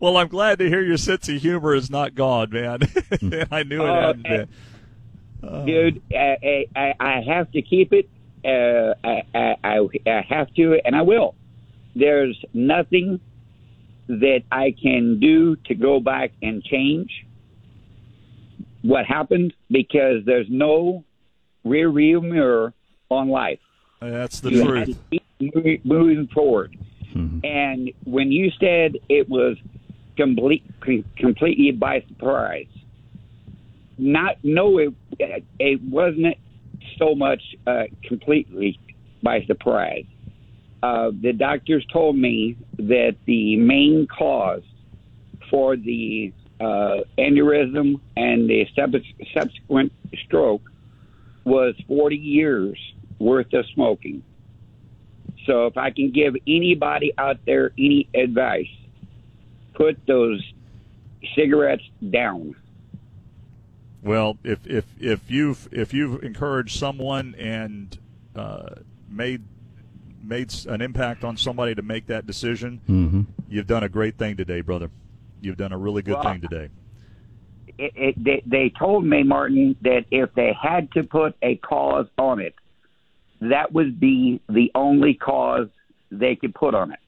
[0.00, 2.80] Well, I'm glad to hear your sense of humor is not gone, man.
[3.52, 5.66] I knew it Oh, hadn't been.
[5.66, 8.08] Dude, I, I, I have to keep it.
[8.44, 9.22] Uh, I,
[9.62, 11.34] I I have to, and I will.
[11.94, 13.20] There's nothing
[14.08, 17.26] that I can do to go back and change
[18.82, 21.04] what happened because there's no
[21.64, 22.72] rear view mirror
[23.10, 23.58] on life.
[24.00, 24.86] That's the you have truth.
[24.86, 26.76] to keep moving- moving forward.
[27.44, 29.56] And when you said it was
[30.18, 30.62] complete,
[31.16, 32.66] completely by surprise,
[33.96, 34.92] not no, it
[35.58, 36.36] it wasn't
[36.98, 38.78] so much uh, completely
[39.22, 40.04] by surprise.
[40.82, 44.62] Uh, the doctors told me that the main cause
[45.50, 48.94] for the uh, aneurysm and the sub-
[49.34, 49.92] subsequent
[50.24, 50.70] stroke
[51.44, 52.78] was 40 years
[53.18, 54.22] worth of smoking.
[55.46, 58.66] So if I can give anybody out there any advice,
[59.74, 60.42] put those
[61.34, 62.56] cigarettes down.
[64.02, 67.96] Well, if if if you've if you've encouraged someone and
[68.34, 68.76] uh,
[69.08, 69.42] made
[70.26, 73.22] made an impact on somebody to make that decision, Mm-hmm.
[73.48, 74.90] you've done a great thing today, brother.
[75.40, 76.68] You've done a really good Well, thing today.
[77.78, 82.06] It, it, they, they told me, Martin, that if they had to put a cause
[82.18, 82.54] on it,
[83.40, 85.68] that would be the only cause
[86.10, 86.98] they could put on it.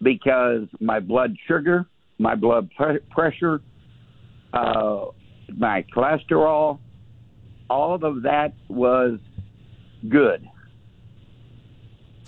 [0.00, 1.86] Because my blood sugar,
[2.18, 3.60] my blood pre- pressure,
[4.52, 5.06] uh,
[5.56, 6.78] my cholesterol,
[7.68, 9.18] all of that was
[10.08, 10.48] good.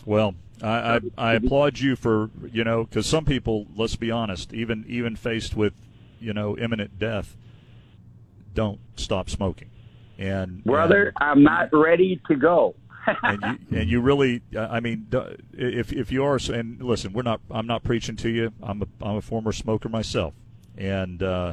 [0.06, 4.54] Well, I, I, I applaud you for you know because some people, let's be honest,
[4.54, 5.74] even even faced with
[6.18, 7.36] you know imminent death,
[8.54, 9.68] don't stop smoking.
[10.16, 12.76] And brother, and, I'm not ready to go.
[13.22, 15.08] and you and you really, I mean,
[15.52, 17.40] if if you are, and listen, we're not.
[17.50, 18.52] I'm not preaching to you.
[18.62, 20.34] I'm a I'm a former smoker myself,
[20.78, 21.52] and uh,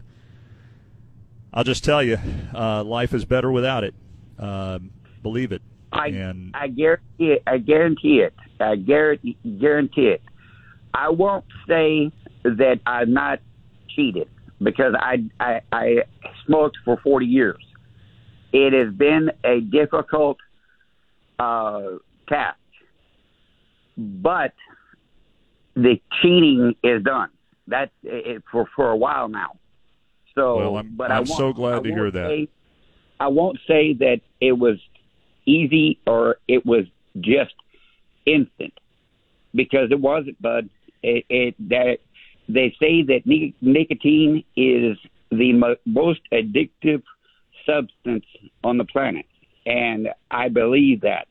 [1.51, 2.19] I'll just tell you,
[2.53, 3.95] uh, life is better without it.
[4.37, 4.91] Um,
[5.23, 5.62] believe it.
[5.93, 7.43] I and, I guarantee it.
[7.45, 8.33] I guarantee it.
[8.59, 10.21] I guarantee guarantee it.
[10.93, 12.11] I won't say
[12.43, 13.39] that I'm not
[13.95, 14.29] cheated
[14.61, 15.95] because I I, I
[16.45, 17.63] smoked for 40 years.
[18.51, 20.37] It has been a difficult
[21.39, 21.97] uh,
[22.29, 22.59] task,
[23.97, 24.53] but
[25.75, 27.29] the cheating is done.
[27.67, 29.57] That's it for for a while now.
[30.35, 32.29] So, well, I'm, but I'm so glad to hear that.
[32.29, 32.49] Say,
[33.19, 34.79] I won't say that it was
[35.45, 36.85] easy or it was
[37.19, 37.53] just
[38.25, 38.73] instant
[39.53, 40.69] because it wasn't, bud.
[41.01, 41.97] It, it that
[42.47, 44.97] they say that nic- nicotine is
[45.31, 47.03] the mo- most addictive
[47.65, 48.25] substance
[48.63, 49.25] on the planet,
[49.65, 51.27] and I believe that.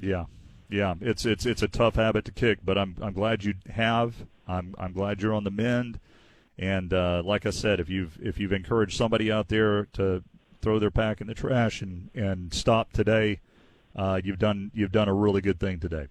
[0.00, 0.24] Yeah,
[0.68, 4.26] yeah, it's it's it's a tough habit to kick, but I'm I'm glad you have.
[4.46, 6.00] I'm I'm glad you're on the mend,
[6.58, 10.22] and uh, like I said, if you've if you've encouraged somebody out there to
[10.60, 13.40] throw their pack in the trash and and stop today,
[13.96, 16.08] uh, you've done you've done a really good thing today,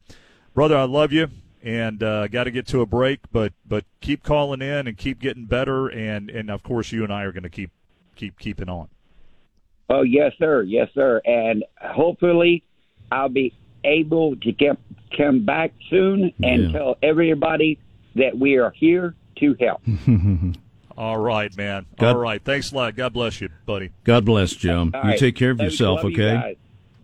[0.53, 0.77] brother.
[0.77, 1.29] I love you,
[1.63, 5.19] and uh, got to get to a break, but but keep calling in and keep
[5.19, 7.71] getting better, and and of course you and I are going to keep
[8.15, 8.89] keep keeping on.
[9.89, 12.63] Oh yes, sir, yes, sir, and hopefully
[13.11, 14.77] I'll be able to get
[15.15, 16.71] come back soon and yeah.
[16.77, 17.79] tell everybody
[18.15, 19.81] that we are here to help.
[20.97, 21.85] All right, man.
[21.99, 22.43] God, All right.
[22.43, 22.95] Thanks a lot.
[22.95, 23.91] God bless you, buddy.
[24.03, 24.91] God bless, Jim.
[24.93, 25.19] All you right.
[25.19, 26.49] take care of yourself, okay?
[26.49, 26.55] You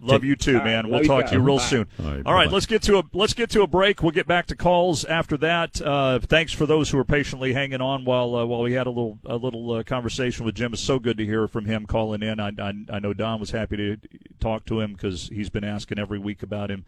[0.04, 0.90] Love you too, man.
[0.90, 1.64] We'll talk to you real Bye.
[1.64, 1.88] soon.
[1.98, 4.04] All right, All right, let's get to a let's get to a break.
[4.04, 5.82] We'll get back to calls after that.
[5.82, 8.90] Uh, thanks for those who are patiently hanging on while uh, while we had a
[8.90, 10.74] little a little uh, conversation with Jim.
[10.74, 12.42] It's so good to hear from him calling in.
[12.42, 13.98] I I, I know Don was happy to
[14.42, 16.84] talk to him because he's been asking every week about him,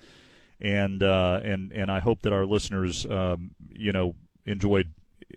[0.60, 4.16] and uh, and and I hope that our listeners, um, you know,
[4.46, 4.92] enjoyed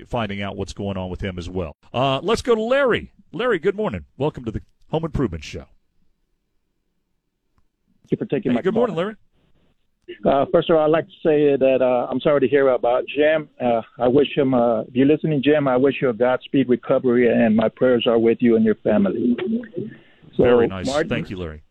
[0.06, 1.76] finding out what's going on with him as well.
[1.92, 3.12] Uh, let's go to Larry.
[3.32, 4.04] Larry, good morning.
[4.16, 5.66] Welcome to the Home Improvement Show.
[8.02, 8.86] Thank you for taking hey, my good call.
[8.86, 9.16] morning, Larry.
[10.24, 13.04] Uh, first of all, I'd like to say that uh, I'm sorry to hear about
[13.14, 13.48] Jim.
[13.60, 17.28] Uh, I wish him, uh, if you're listening, Jim, I wish you a Godspeed recovery,
[17.28, 19.36] and my prayers are with you and your family.
[20.36, 20.86] So, Very nice.
[20.86, 21.62] Martin, Thank you, Larry.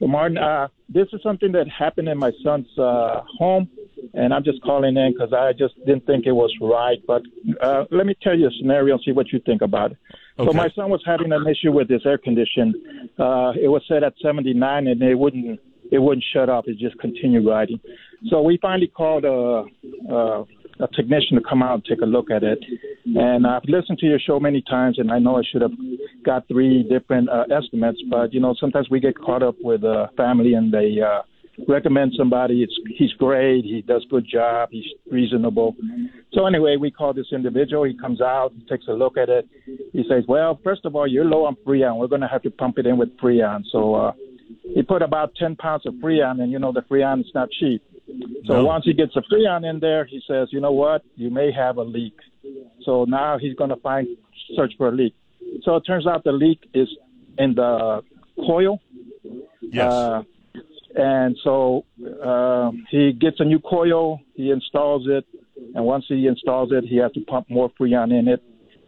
[0.00, 3.68] So, Martin, uh, this is something that happened in my son's uh, home,
[4.14, 6.98] and I'm just calling in because I just didn't think it was right.
[7.06, 7.22] But
[7.60, 9.98] uh, let me tell you a scenario and see what you think about it.
[10.38, 10.50] Okay.
[10.50, 13.10] So my son was having an issue with his air condition.
[13.18, 16.66] Uh, it was set at 79, and it wouldn't it wouldn't shut off.
[16.68, 17.80] It just continued riding.
[18.28, 19.64] So we finally called a,
[20.12, 20.44] a
[20.80, 22.58] a technician to come out and take a look at it.
[23.04, 25.72] And I've listened to your show many times, and I know I should have
[26.24, 30.08] got three different uh, estimates, but you know sometimes we get caught up with uh,
[30.16, 30.96] family and they.
[31.00, 31.22] Uh,
[31.66, 32.62] recommend somebody.
[32.62, 33.64] It's he's great.
[33.64, 34.68] He does good job.
[34.70, 35.74] He's reasonable.
[36.32, 37.84] So anyway, we call this individual.
[37.84, 39.48] He comes out, he takes a look at it.
[39.92, 41.98] He says, "Well, first of all, you're low on Freon.
[41.98, 44.12] We're going to have to pump it in with Freon." So uh,
[44.74, 47.82] he put about 10 pounds of Freon, and you know the Freon is not cheap.
[48.46, 48.64] So no.
[48.64, 51.02] once he gets the Freon in there, he says, "You know what?
[51.16, 52.14] You may have a leak."
[52.84, 54.06] So now he's going to find
[54.56, 55.14] search for a leak.
[55.62, 56.88] So it turns out the leak is
[57.36, 58.02] in the
[58.46, 58.80] coil.
[59.60, 59.92] Yes.
[59.92, 60.22] Uh,
[60.94, 61.84] and so
[62.24, 65.24] uh, he gets a new coil, he installs it,
[65.74, 68.42] and once he installs it, he has to pump more freon in it,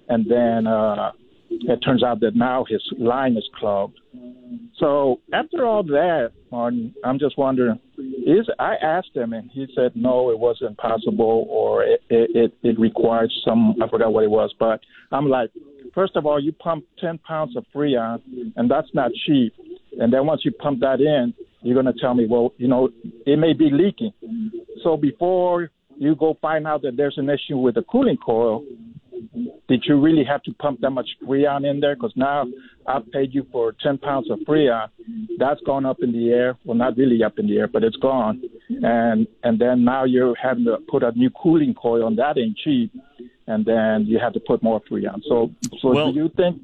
[0.08, 1.12] and then uh,
[1.50, 3.98] it turns out that now his line is clogged.
[4.78, 7.78] So after all that, Martin, I'm just wondering,
[8.26, 12.78] is I asked him, and he said no, it wasn't possible, or it it, it
[12.78, 14.80] required some I forgot what it was, but
[15.12, 15.50] I'm like,
[15.94, 18.20] first of all, you pump 10 pounds of freon,
[18.56, 19.54] and that's not cheap,
[19.98, 22.90] and then once you pump that in, you're going to tell me, well, you know,
[23.26, 24.12] it may be leaking.
[24.82, 28.64] So before you go find out that there's an issue with the cooling coil,
[29.70, 31.94] did you really have to pump that much freon in there?
[31.94, 32.44] Because now
[32.88, 34.88] I've paid you for 10 pounds of freon.
[35.38, 36.58] That's gone up in the air.
[36.64, 38.42] Well, not really up in the air, but it's gone.
[38.68, 42.56] And and then now you're having to put a new cooling coil, on that ain't
[42.56, 42.92] cheap.
[43.46, 45.22] And then you have to put more freon.
[45.28, 46.62] So, so well, do you think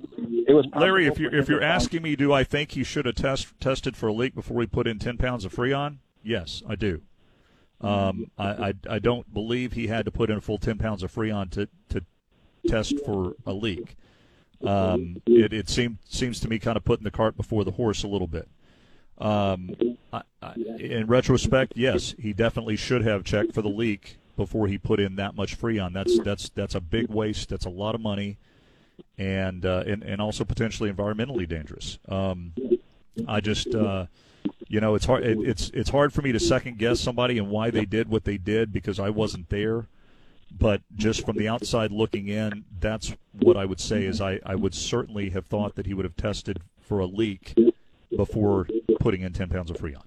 [0.49, 1.07] it was Larry?
[1.07, 4.09] If you're if you're asking me, do I think he should have test, tested for
[4.09, 5.99] a leak before we put in 10 pounds of freon?
[6.25, 7.03] Yes, I do.
[7.81, 11.03] Um, I, I, I don't believe he had to put in a full 10 pounds
[11.05, 12.05] of freon to to
[12.67, 13.97] test for a leak.
[14.65, 18.03] Um, it, it seemed seems to me kind of putting the cart before the horse
[18.03, 18.49] a little bit.
[19.19, 19.75] Um,
[20.13, 24.79] I, I, in retrospect, yes, he definitely should have checked for the leak before he
[24.79, 25.93] put in that much freon.
[25.93, 27.49] That's that's that's a big waste.
[27.49, 28.39] That's a lot of money,
[29.19, 31.99] and uh, and and also potentially environmentally dangerous.
[32.09, 32.53] Um,
[33.27, 34.07] I just uh,
[34.69, 37.49] you know it's hard it, it's it's hard for me to second guess somebody and
[37.51, 39.87] why they did what they did because I wasn't there.
[40.51, 44.55] But just from the outside looking in, that's what I would say is I, I
[44.55, 47.55] would certainly have thought that he would have tested for a leak
[48.17, 48.67] before
[49.01, 50.03] putting in 10 pounds of Freon.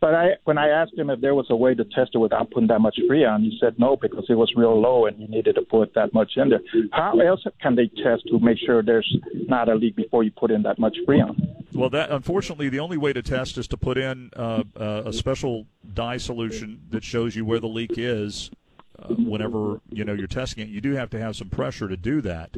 [0.00, 2.50] But I, when I asked him if there was a way to test it without
[2.50, 5.54] putting that much freon, he said no because it was real low and you needed
[5.54, 6.60] to put that much in there.
[6.92, 9.16] How else can they test to make sure there's
[9.48, 11.34] not a leak before you put in that much freon?
[11.72, 15.12] Well, that unfortunately, the only way to test is to put in uh, uh, a
[15.12, 18.50] special dye solution that shows you where the leak is.
[18.98, 21.96] Uh, whenever you know you're testing it, you do have to have some pressure to
[21.96, 22.56] do that.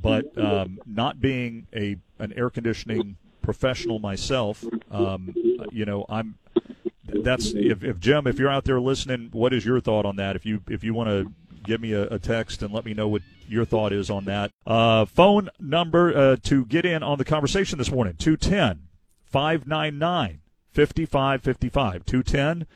[0.00, 5.34] But um, not being a an air conditioning professional myself, um,
[5.70, 6.38] you know, I'm
[7.04, 10.36] that's if, if Jim, if you're out there listening, what is your thought on that?
[10.36, 11.32] If you if you want to
[11.64, 14.52] give me a, a, text and let me know what your thought is on that.
[14.66, 18.86] Uh, phone number uh, to get in on the conversation this morning 210
[19.24, 22.04] 599 5555.
[22.04, 22.66] 210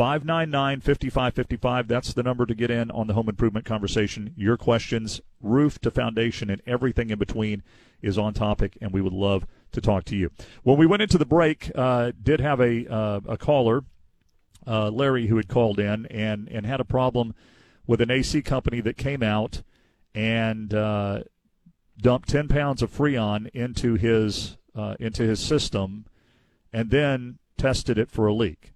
[0.00, 1.86] 599 5555.
[1.86, 4.32] That's the number to get in on the home improvement conversation.
[4.34, 7.62] Your questions, roof to foundation, and everything in between
[8.00, 10.30] is on topic, and we would love to talk to you.
[10.62, 13.84] When we went into the break, uh, did have a uh, a caller,
[14.66, 17.34] uh, Larry, who had called in and and had a problem
[17.86, 19.60] with an AC company that came out
[20.14, 21.24] and uh,
[21.98, 26.06] dumped ten pounds of Freon into his uh, into his system,
[26.72, 28.72] and then tested it for a leak.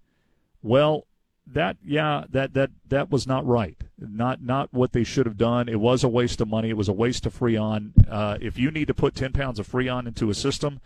[0.60, 1.06] Well,
[1.46, 3.76] that yeah, that that that was not right.
[3.98, 5.68] Not not what they should have done.
[5.68, 6.70] It was a waste of money.
[6.70, 7.92] It was a waste of Freon.
[8.09, 10.80] Uh, if you need to put ten pounds of Freon into a system,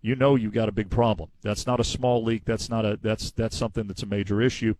[0.00, 1.30] you know you've got a big problem.
[1.42, 2.44] That's not a small leak.
[2.44, 4.74] That's not a that's that's something that's a major issue.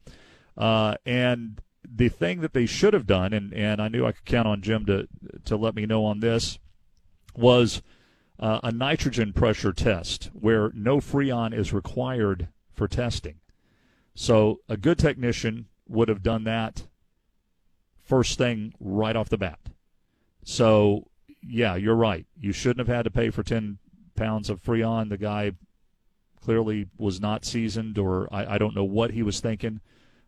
[0.56, 4.24] Uh, and the thing that they should have done, and, and I knew I could
[4.24, 5.08] count on Jim to
[5.44, 6.58] to let me know on this,
[7.34, 7.82] was
[8.38, 13.36] uh, a nitrogen pressure test where no Freon is required for testing.
[14.14, 16.86] So a good technician would have done that
[18.02, 19.58] first thing right off the bat.
[20.44, 21.08] So
[21.42, 22.26] yeah, you're right.
[22.38, 23.78] You shouldn't have had to pay for ten
[24.14, 25.08] pounds of Freon.
[25.08, 25.52] The guy
[26.40, 29.80] clearly was not seasoned, or I, I don't know what he was thinking,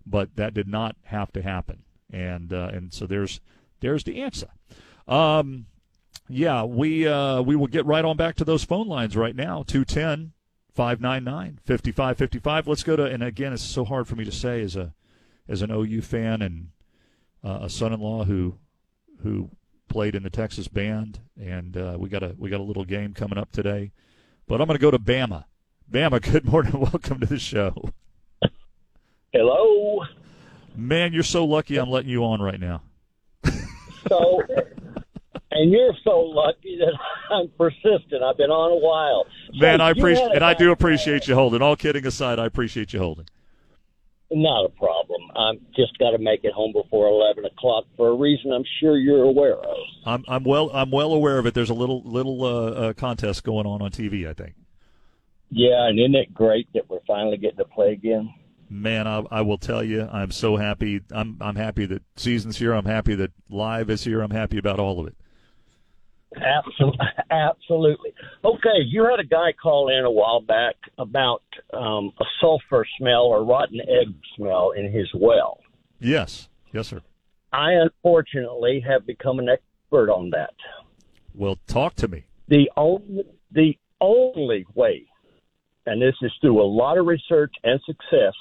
[0.07, 1.83] but that did not have to happen.
[2.13, 3.41] And uh, and so there's
[3.81, 4.49] there's the answer.
[5.07, 5.67] Um,
[6.29, 9.65] yeah, we uh, we will get right on back to those phone lines right now.
[9.67, 10.33] 210
[10.75, 12.69] 599 5555.
[12.69, 14.93] Let's go to, and again, it's so hard for me to say as a
[15.49, 16.69] as an OU fan and
[17.45, 18.57] uh, a son in law who
[19.23, 19.51] who
[19.89, 23.15] played in the Texas band, and uh, we got a we got a little game
[23.15, 23.93] coming up today.
[24.47, 25.45] But I'm going to go to Bama.
[25.91, 26.81] Bama, good morning.
[26.81, 27.91] Welcome to the show.
[29.33, 30.03] Hello.
[30.77, 32.83] Man, you're so lucky I'm letting you on right now.
[34.09, 34.43] so
[35.55, 36.93] and you're so lucky that
[37.35, 38.23] I'm persistent.
[38.23, 39.25] I've been on a while.
[39.55, 41.63] Man, I appreciate and I do appreciate you holding.
[41.63, 43.27] All kidding aside, I appreciate you holding.
[44.31, 45.21] Not a problem.
[45.37, 48.99] I'm just got to make it home before eleven o'clock for a reason I'm sure
[48.99, 49.77] you're aware of.
[50.05, 51.55] I'm I'm well I'm well aware of it.
[51.55, 54.29] There's a little little uh, uh, contest going on on TV.
[54.29, 54.55] I think.
[55.51, 58.33] Yeah, and isn't it great that we're finally getting to play again?
[58.69, 61.01] Man, I, I will tell you, I'm so happy.
[61.13, 62.73] I'm I'm happy that season's here.
[62.73, 64.21] I'm happy that live is here.
[64.21, 65.17] I'm happy about all of it.
[66.37, 67.07] Absolutely.
[67.31, 68.15] Absolutely.
[68.45, 71.43] Okay, you had a guy call in a while back about
[71.73, 75.59] um, a sulfur smell or rotten egg smell in his well.
[76.01, 76.49] Yes.
[76.73, 77.01] Yes, sir.
[77.53, 80.55] I unfortunately have become an expert on that.
[81.35, 82.25] Well, talk to me.
[82.49, 85.07] The only the only way,
[85.87, 88.35] and this is through a lot of research and success,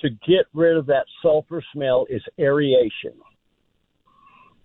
[0.00, 3.14] to get rid of that sulfur smell is aeration.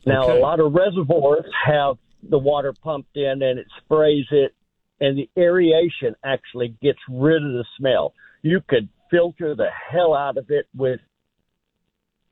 [0.05, 0.37] Now, okay.
[0.37, 4.53] a lot of reservoirs have the water pumped in and it sprays it,
[4.99, 8.13] and the aeration actually gets rid of the smell.
[8.41, 10.99] You could filter the hell out of it with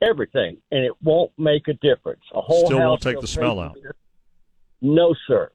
[0.02, 2.22] everything, and it won't make a difference.
[2.34, 3.76] A whole still won't take the smell out.
[4.80, 5.50] No, sir.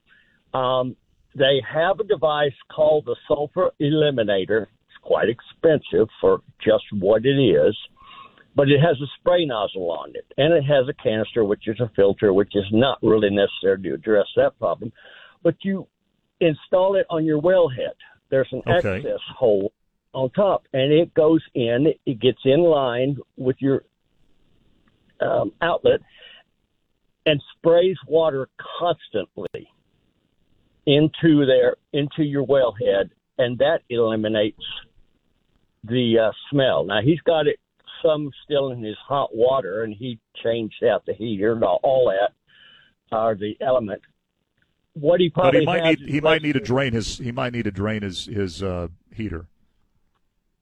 [0.54, 0.96] Um,
[1.36, 4.64] they have a device called the sulfur eliminator.
[4.64, 7.76] It's quite expensive for just what it is
[8.56, 11.80] but it has a spray nozzle on it, and it has a canister, which is
[11.80, 14.92] a filter, which is not really necessary to address that problem.
[15.42, 15.88] But you
[16.40, 17.96] install it on your wellhead.
[18.30, 18.98] There's an okay.
[18.98, 19.72] access hole
[20.14, 21.94] on top, and it goes in.
[22.06, 23.84] It gets in line with your
[25.20, 26.02] um, outlet
[27.26, 28.50] and sprays water
[28.80, 29.70] constantly
[30.86, 34.64] into there into your wellhead, and that eliminates
[35.84, 36.84] the uh, smell.
[36.86, 37.60] Now he's got it
[38.04, 43.16] some still in his hot water, and he changed out the heater and all that,
[43.16, 44.02] or the element.
[44.94, 47.54] what he But probably he might need he might need to drain his he might
[47.54, 49.48] need to drain his his uh, heater.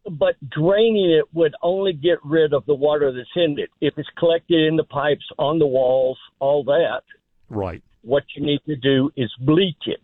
[0.09, 3.69] but draining it would only get rid of the water that's in it.
[3.81, 7.03] If it's collected in the pipes, on the walls, all that,
[7.49, 7.83] Right.
[8.01, 10.01] what you need to do is bleach it.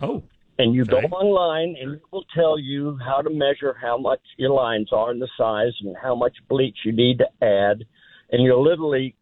[0.00, 0.22] Oh.
[0.62, 0.92] And you Okay.
[1.08, 5.10] go online and it will tell you how to measure how much your lines are
[5.10, 7.84] and the size and how much bleach you need to add.
[8.30, 9.16] And you'll literally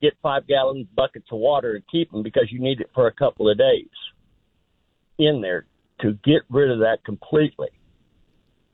[0.00, 3.12] get five gallon buckets of water and keep them because you need it for a
[3.12, 3.86] couple of days
[5.18, 5.66] in there
[6.00, 7.68] to get rid of that completely.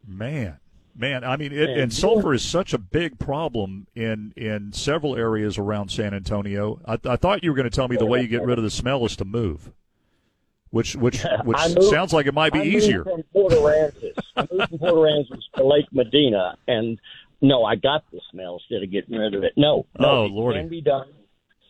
[0.07, 0.59] Man,
[0.97, 5.15] man, I mean, it, And- and sulfur is such a big problem in in several
[5.15, 6.81] areas around San Antonio.
[6.87, 8.65] I, I thought you were going to tell me the way you get rid of
[8.65, 9.71] the smell is to move,
[10.71, 13.05] which which which moved- sounds like it might be I easier.
[13.05, 14.15] From Port Aransas.
[14.37, 16.99] I moved from Port Aransas to Lake Medina, and
[17.41, 19.53] no, I got the smell instead of getting rid of it.
[19.57, 20.59] No, no, Oh, it Lordy.
[20.61, 21.07] can be done.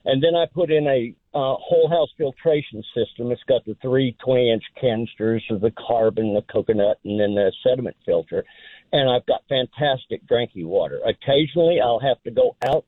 [0.04, 3.30] And then I put in a uh, whole house filtration system.
[3.30, 7.52] It's got the three 20 inch canisters of the carbon, the coconut, and then the
[7.62, 8.44] sediment filter.
[8.92, 11.00] And I've got fantastic drinking water.
[11.06, 12.86] Occasionally, I'll have to go out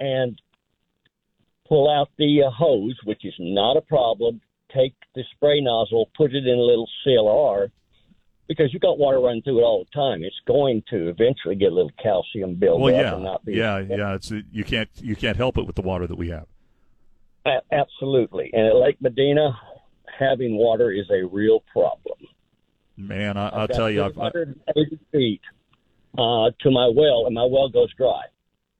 [0.00, 0.40] and
[1.68, 4.40] pull out the uh, hose, which is not a problem.
[4.74, 7.70] Take the spray nozzle, put it in a little CLR,
[8.48, 10.22] because you've got water running through it all the time.
[10.22, 13.78] It's going to eventually get a little calcium build Well, yeah, and not be yeah,
[13.78, 14.14] yeah.
[14.14, 16.46] It's you can't you can't help it with the water that we have.
[17.44, 18.50] A- absolutely.
[18.52, 19.58] And at Lake Medina,
[20.18, 22.18] having water is a real problem.
[22.96, 25.42] Man, I, I'll I've tell you, I've, I, 180 feet
[26.16, 28.22] uh, to my well, and my well goes dry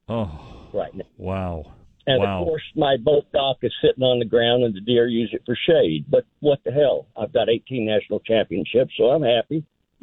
[0.08, 1.04] oh right now.
[1.18, 1.72] wow,
[2.06, 2.40] And wow.
[2.40, 5.42] of course, my boat dock is sitting on the ground, and the deer use it
[5.44, 6.04] for shade.
[6.08, 7.06] But what the hell?
[7.16, 9.64] I've got 18 national championships, so I'm happy.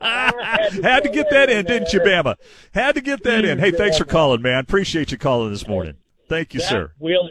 [0.00, 2.36] Had to get that in, didn't you, Bama?
[2.72, 3.58] Had to get that in.
[3.58, 4.60] Hey, thanks for calling, man.
[4.60, 5.94] Appreciate you calling this morning.
[6.28, 6.92] Thank you, That sir.
[6.98, 7.30] will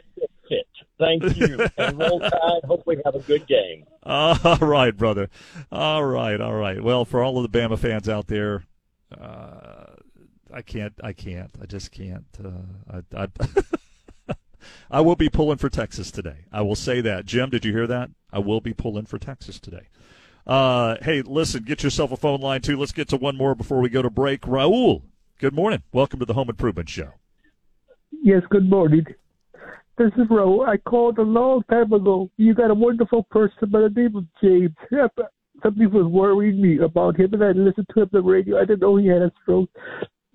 [0.50, 0.68] fit.
[0.98, 1.68] Thank you.
[1.78, 2.64] and roll tide.
[2.66, 3.86] Hope we have a good game.
[4.04, 5.30] All right, brother.
[5.72, 6.82] All right, all right.
[6.82, 8.64] Well, for all of the Bama fans out there,
[9.20, 9.77] uh,
[10.54, 10.94] I can't.
[11.04, 11.52] I can't.
[11.62, 12.26] I just can't.
[12.44, 14.34] Uh, I, I,
[14.92, 16.46] I will be pulling for Texas today.
[16.52, 17.26] I will say that.
[17.26, 18.10] Jim, did you hear that?
[18.32, 19.88] I will be pulling for Texas today.
[20.46, 22.78] Uh, hey, listen, get yourself a phone line too.
[22.78, 24.42] Let's get to one more before we go to break.
[24.42, 25.02] Raul,
[25.40, 25.84] good morning.
[25.92, 27.12] Welcome to the Home Improvement Show.
[28.12, 29.06] Yes, good morning.
[29.98, 30.68] This is Raul.
[30.68, 32.30] I called a long time ago.
[32.38, 34.72] You got a wonderful person by the name of James.
[35.64, 38.58] Something was worrying me about him, and I listened to him on the radio.
[38.58, 39.70] I didn't know he had a stroke.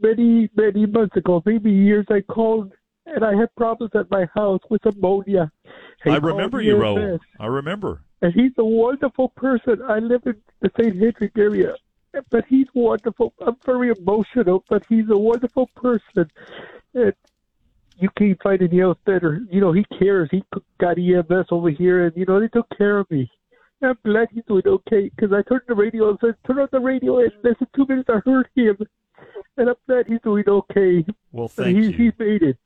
[0.03, 2.73] Many, many months ago, maybe years, I called,
[3.07, 5.51] and I had problems at my house with ammonia.
[6.05, 7.19] He I remember you, Raul.
[7.39, 8.03] I remember.
[8.21, 9.81] and he's a wonderful person.
[9.89, 10.97] I live in the St.
[10.97, 11.75] Hendrick area,
[12.31, 13.33] but he's wonderful.
[13.47, 16.31] I'm very emotional, but he's a wonderful person.
[16.95, 17.15] And
[17.99, 19.41] you can't find any else better.
[19.51, 20.29] You know, he cares.
[20.31, 20.43] He
[20.79, 23.31] got EMS over here, and you know they took care of me.
[23.83, 26.79] I'm glad he's doing okay because I turned the radio and said, "Turn on the
[26.81, 28.77] radio," and less than two minutes I heard him,
[29.57, 31.05] and I'm glad he's doing okay.
[31.31, 31.91] Well, thank he, you.
[31.93, 32.59] He made it,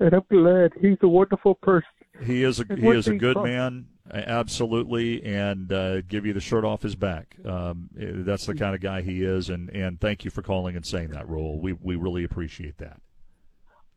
[0.00, 1.88] and I'm glad he's a wonderful person.
[2.22, 6.32] He is a And he is a good from- man, absolutely, and uh, give you
[6.32, 7.36] the shirt off his back.
[7.44, 10.74] Um, eh, that's the kind of guy he is, and, and thank you for calling
[10.74, 11.60] and saying that, Raul.
[11.60, 13.00] We we really appreciate that.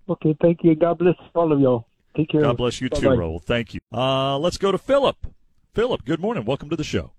[0.09, 0.75] Okay, thank you.
[0.75, 1.87] God bless all of y'all.
[2.15, 2.41] Take care.
[2.41, 3.21] God bless you too, Bye-bye.
[3.21, 3.41] Raul.
[3.41, 3.79] Thank you.
[3.93, 5.27] Uh, let's go to Philip.
[5.73, 6.43] Philip, good morning.
[6.43, 7.11] Welcome to the show.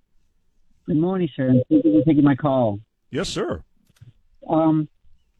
[0.86, 1.52] Good morning, sir.
[1.70, 2.80] Thank you for taking my call.
[3.10, 3.62] Yes, sir.
[4.48, 4.88] Um,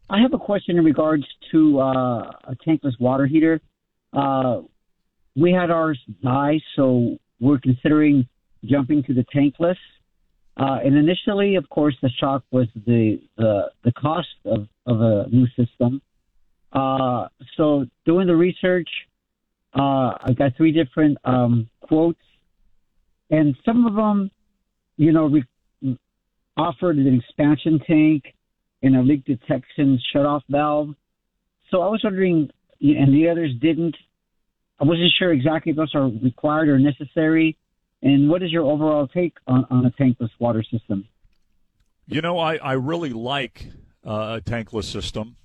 [0.09, 3.61] I have a question in regards to uh, a tankless water heater.
[4.11, 4.61] Uh,
[5.35, 8.27] we had ours die, so we're considering
[8.65, 9.77] jumping to the tankless.
[10.55, 15.27] Uh, and initially, of course, the shock was the the, the cost of, of a
[15.29, 16.01] new system.
[16.71, 17.27] Uh,
[17.57, 18.89] so doing the research,
[19.73, 22.21] uh, I got three different um, quotes,
[23.31, 24.29] and some of them,
[24.97, 25.97] you know, re-
[26.55, 28.23] offered an expansion tank
[28.83, 30.89] and a leak detection shutoff valve.
[31.71, 33.95] So I was wondering, and the others didn't.
[34.79, 37.57] I wasn't sure exactly if those are required or necessary.
[38.01, 41.07] And what is your overall take on, on a tankless water system?
[42.05, 43.67] You know, I, I really like
[44.05, 45.37] uh, a tankless system.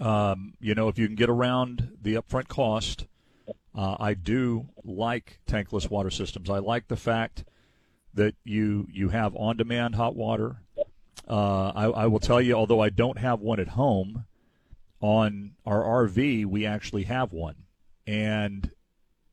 [0.00, 3.06] Um, you know, if you can get around the upfront cost,
[3.74, 6.48] uh, I do like tankless water systems.
[6.48, 7.44] I like the fact
[8.14, 10.62] that you you have on-demand hot water.
[11.28, 14.26] Uh, I, I will tell you, although I don't have one at home,
[15.00, 17.56] on our RV we actually have one,
[18.06, 18.70] and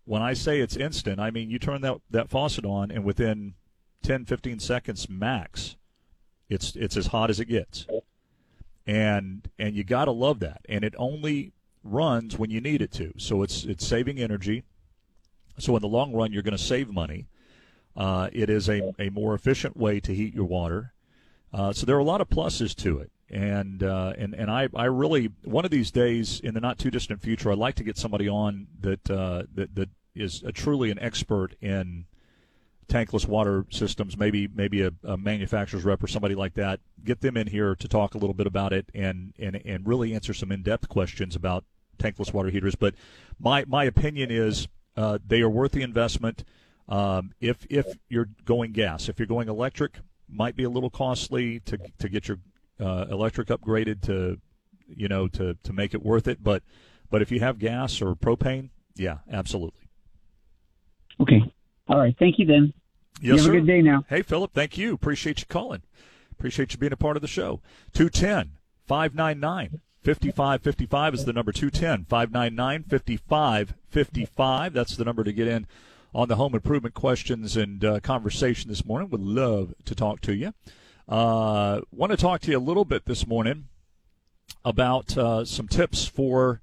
[0.05, 3.53] when I say it's instant, I mean you turn that that faucet on, and within
[4.03, 5.75] 10, 15 seconds max,
[6.49, 7.85] it's it's as hot as it gets,
[8.85, 10.61] and and you got to love that.
[10.67, 14.63] And it only runs when you need it to, so it's it's saving energy.
[15.59, 17.27] So in the long run, you're going to save money.
[17.95, 20.93] Uh, it is a, a more efficient way to heat your water.
[21.53, 23.11] Uh, so there are a lot of pluses to it.
[23.29, 26.91] And uh, and and I, I really one of these days in the not too
[26.91, 30.99] distant future I'd like to get somebody on that uh, that that is truly an
[30.99, 32.05] expert in
[32.87, 36.79] tankless water systems, maybe maybe a, a, manufacturer's rep or somebody like that.
[37.03, 40.13] Get them in here to talk a little bit about it and and, and really
[40.13, 41.65] answer some in depth questions about
[41.97, 42.75] tankless water heaters.
[42.75, 42.95] But
[43.39, 46.43] my my opinion is uh, they are worth the investment.
[46.87, 49.99] Um, if if you're going gas, if you're going electric,
[50.35, 52.39] might be a little costly to to get your
[52.79, 54.39] uh, electric upgraded to
[54.87, 56.43] you know to to make it worth it.
[56.43, 56.63] But
[57.09, 59.87] but if you have gas or propane, yeah, absolutely.
[61.19, 61.41] Okay.
[61.87, 62.15] All right.
[62.17, 62.73] Thank you then.
[63.21, 63.53] Yes, you have sir.
[63.53, 64.05] a good day now.
[64.09, 64.51] Hey, Philip.
[64.53, 64.93] Thank you.
[64.93, 65.83] Appreciate you calling.
[66.31, 67.61] Appreciate you being a part of the show.
[67.93, 74.73] 210 599 5555 is the number 210 599 5555.
[74.73, 75.67] That's the number to get in
[76.13, 79.09] on the home improvement questions and uh, conversation this morning.
[79.09, 80.53] Would love to talk to you.
[81.07, 83.67] Uh, want to talk to you a little bit this morning
[84.63, 86.61] about uh, some tips for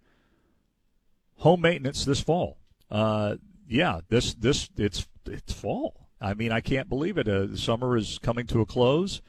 [1.38, 2.58] home maintenance this fall.
[2.90, 3.36] Uh,
[3.68, 6.08] yeah, this this it's it's fall.
[6.20, 7.28] I mean, I can't believe it.
[7.28, 9.22] Uh, summer is coming to a close.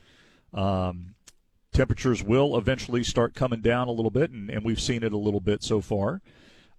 [0.53, 1.15] Um,
[1.73, 5.17] temperatures will eventually start coming down a little bit, and, and we've seen it a
[5.17, 6.21] little bit so far.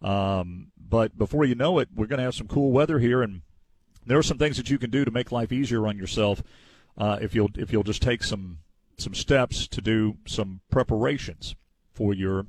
[0.03, 3.41] Um, but before you know it, we're going to have some cool weather here, and
[4.05, 6.43] there are some things that you can do to make life easier on yourself
[6.99, 8.59] uh, if you'll if you'll just take some
[8.99, 11.57] some steps to do some preparations
[11.95, 12.45] for your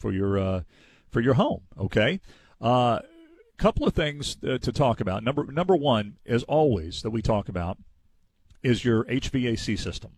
[0.00, 0.62] for your uh,
[1.10, 1.60] for your home.
[1.78, 2.20] Okay,
[2.60, 3.00] a uh,
[3.56, 5.22] couple of things uh, to talk about.
[5.22, 7.78] Number number one, as always, that we talk about
[8.64, 10.16] is your HVAC system.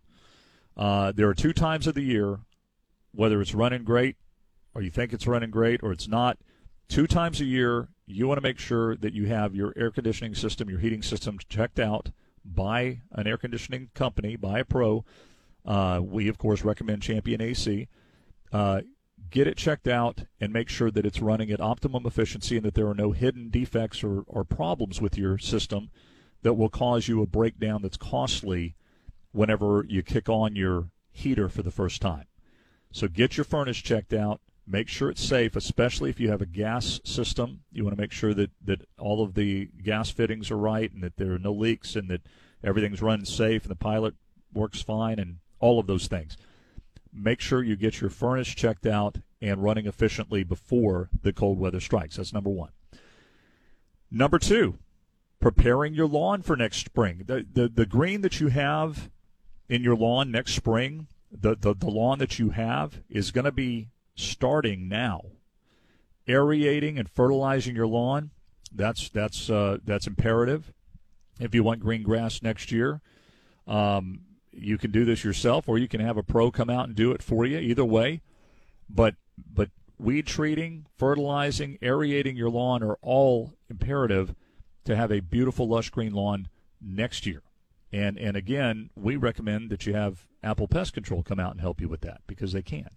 [0.75, 2.39] Uh, there are two times of the year,
[3.13, 4.17] whether it's running great
[4.75, 6.39] or you think it's running great or it's not.
[6.93, 10.35] Two times a year, you want to make sure that you have your air conditioning
[10.35, 12.11] system, your heating system checked out
[12.45, 15.03] by an air conditioning company, by a pro.
[15.65, 17.89] Uh, we, of course, recommend Champion AC.
[18.53, 18.83] Uh,
[19.31, 22.75] get it checked out and make sure that it's running at optimum efficiency and that
[22.75, 25.89] there are no hidden defects or, or problems with your system
[26.43, 28.75] that will cause you a breakdown that's costly
[29.31, 32.27] whenever you kick on your heater for the first time.
[32.93, 34.43] So get your furnace checked out.
[34.67, 37.61] Make sure it's safe, especially if you have a gas system.
[37.73, 41.03] You want to make sure that, that all of the gas fittings are right and
[41.03, 42.23] that there are no leaks and that
[42.63, 44.15] everything's running safe and the pilot
[44.55, 46.37] works fine and all of those things.
[47.13, 51.81] Make sure you get your furnace checked out and running efficiently before the cold weather
[51.81, 52.17] strikes.
[52.17, 52.71] That's number one.
[54.11, 54.79] Number two,
[55.41, 57.25] preparing your lawn for next spring.
[57.27, 59.11] The, the, the green that you have
[59.69, 63.53] in your lawn next spring, the, the, the lawn that you have is going to
[63.53, 65.23] be starting now.
[66.29, 68.31] Aerating and fertilizing your lawn,
[68.73, 70.73] that's that's uh, that's imperative.
[71.41, 73.01] If you want green grass next year,
[73.67, 74.21] um,
[74.53, 77.11] you can do this yourself, or you can have a pro come out and do
[77.11, 77.59] it for you.
[77.59, 78.23] Either way,
[78.89, 79.17] but
[79.53, 84.35] but weed treating, fertilizing, aerating your lawn are all imperative
[84.85, 86.49] to have a beautiful lush green lawn
[86.81, 87.43] next year.
[87.93, 91.81] And and again, we recommend that you have Apple Pest Control come out and help
[91.81, 92.89] you with that because they can.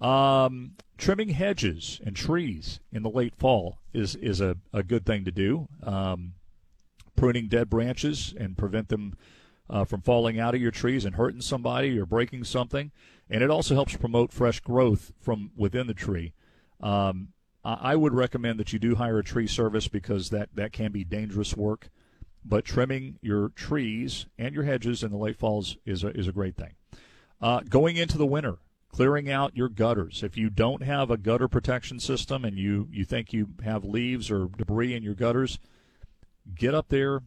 [0.00, 5.24] Um, trimming hedges and trees in the late fall is is a, a good thing
[5.24, 5.68] to do.
[5.82, 6.34] Um,
[7.16, 9.14] pruning dead branches and prevent them
[9.70, 12.90] uh, from falling out of your trees and hurting somebody or breaking something.
[13.30, 16.34] And it also helps promote fresh growth from within the tree.
[16.80, 17.28] Um,
[17.64, 21.02] I would recommend that you do hire a tree service because that, that can be
[21.02, 21.88] dangerous work.
[22.44, 26.32] But trimming your trees and your hedges in the late falls is a, is a
[26.32, 26.74] great thing.
[27.40, 28.58] Uh, going into the winter,
[28.94, 30.22] clearing out your gutters.
[30.22, 34.30] If you don't have a gutter protection system and you, you think you have leaves
[34.30, 35.58] or debris in your gutters,
[36.54, 37.22] get up there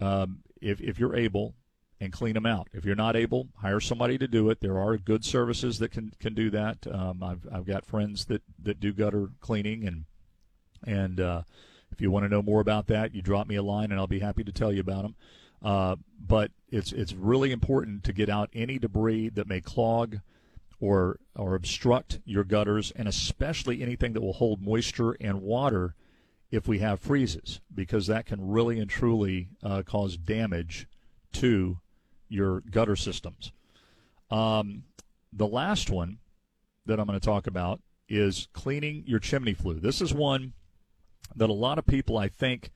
[0.00, 1.54] um, if, if you're able
[2.00, 2.66] and clean them out.
[2.72, 4.58] If you're not able, hire somebody to do it.
[4.58, 6.84] There are good services that can, can do that.
[6.90, 10.06] Um, I've, I've got friends that, that do gutter cleaning and
[10.84, 11.42] and uh,
[11.92, 14.08] if you want to know more about that, you drop me a line and I'll
[14.08, 15.14] be happy to tell you about them.
[15.62, 20.18] Uh, but it's it's really important to get out any debris that may clog
[20.84, 25.94] or or obstruct your gutters, and especially anything that will hold moisture and water
[26.50, 30.86] if we have freezes, because that can really and truly uh, cause damage
[31.32, 31.78] to
[32.28, 33.50] your gutter systems.
[34.30, 34.84] Um,
[35.32, 36.18] the last one
[36.84, 39.80] that I'm going to talk about is cleaning your chimney flue.
[39.80, 40.52] This is one
[41.34, 42.70] that a lot of people, I think,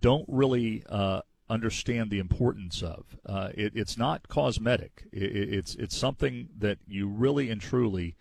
[0.00, 3.16] don't really uh, understand the importance of.
[3.24, 5.04] Uh, it, it's not cosmetic.
[5.12, 8.16] It, it's it's something that you really and truly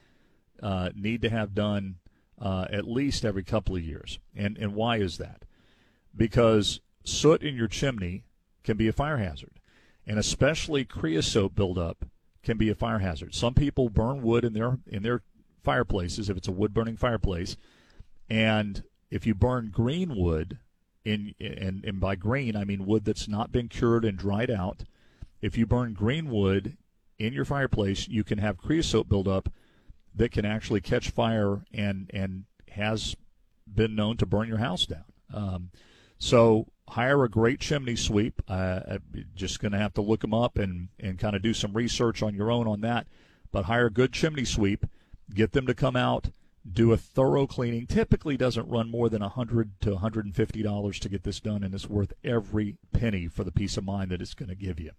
[0.61, 1.95] uh, need to have done
[2.39, 4.19] uh, at least every couple of years.
[4.35, 5.45] And and why is that?
[6.15, 8.23] because soot in your chimney
[8.63, 9.59] can be a fire hazard,
[10.07, 12.05] and especially creosote buildup
[12.43, 13.33] can be a fire hazard.
[13.33, 15.21] Some people burn wood in their in their
[15.63, 17.57] fireplaces if it's a wood burning fireplace,
[18.29, 20.59] and if you burn green wood,
[21.05, 24.83] in and, and by green I mean wood that's not been cured and dried out,
[25.41, 26.77] if you burn green wood
[27.17, 29.49] in your fireplace, you can have creosote buildup
[30.13, 33.15] that can actually catch fire and and has
[33.71, 35.05] been known to burn your house down.
[35.33, 35.69] Um,
[36.17, 38.41] so hire a great chimney sweep.
[38.47, 41.53] Uh, I'm just going to have to look them up and, and kind of do
[41.53, 43.07] some research on your own on that.
[43.51, 44.85] But hire a good chimney sweep,
[45.33, 46.29] get them to come out,
[46.69, 47.87] do a thorough cleaning.
[47.87, 51.39] Typically doesn't run more than a hundred to hundred and fifty dollars to get this
[51.39, 54.55] done, and it's worth every penny for the peace of mind that it's going to
[54.55, 54.91] give you.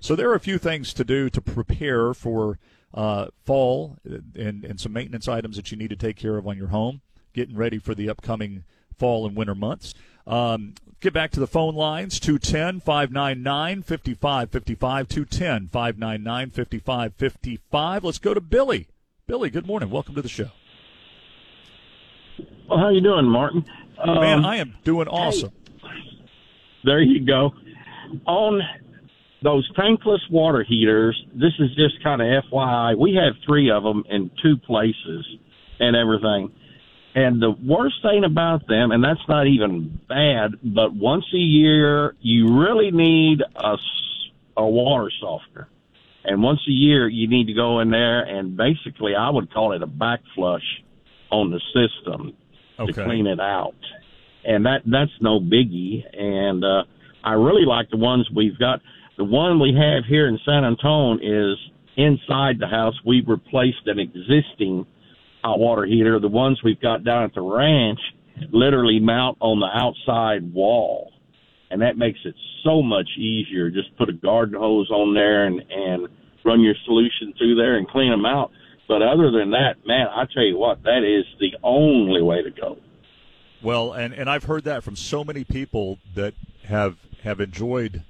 [0.00, 2.58] So there are a few things to do to prepare for
[2.94, 6.56] uh, fall and, and some maintenance items that you need to take care of on
[6.56, 7.02] your home,
[7.34, 8.64] getting ready for the upcoming
[8.98, 9.94] fall and winter months.
[10.26, 15.08] Um, get back to the phone lines 210 599 5555.
[15.08, 18.04] 210 599 5555.
[18.04, 18.88] Let's go to Billy.
[19.26, 19.90] Billy, good morning.
[19.90, 20.50] Welcome to the show.
[22.70, 23.64] Well, how you doing, Martin?
[23.98, 25.50] Man, Um, I am doing awesome.
[26.84, 27.52] There you go.
[28.26, 28.62] On
[29.42, 32.96] those tankless water heaters, this is just kind of FYI.
[32.96, 35.26] We have three of them in two places
[35.80, 36.52] and everything.
[37.16, 42.14] And the worst thing about them, and that's not even bad, but once a year
[42.20, 43.76] you really need a,
[44.56, 45.68] a water softener.
[46.24, 49.72] And once a year you need to go in there and basically I would call
[49.72, 50.84] it a back flush
[51.32, 52.36] on the system
[52.80, 52.92] Okay.
[52.92, 53.74] to clean it out.
[54.44, 56.02] And that that's no biggie.
[56.16, 56.84] And uh,
[57.22, 58.80] I really like the ones we've got.
[59.18, 61.58] The one we have here in San Antonio is
[61.96, 62.94] inside the house.
[63.04, 64.86] We've replaced an existing
[65.42, 66.18] hot water heater.
[66.18, 68.00] The ones we've got down at the ranch
[68.50, 71.12] literally mount on the outside wall.
[71.70, 73.70] And that makes it so much easier.
[73.70, 76.08] Just put a garden hose on there and, and
[76.44, 78.50] run your solution through there and clean them out.
[78.90, 82.50] But other than that, man, I tell you what, that is the only way to
[82.50, 82.76] go.
[83.62, 86.34] Well, and, and I've heard that from so many people that
[86.64, 88.02] have have enjoyed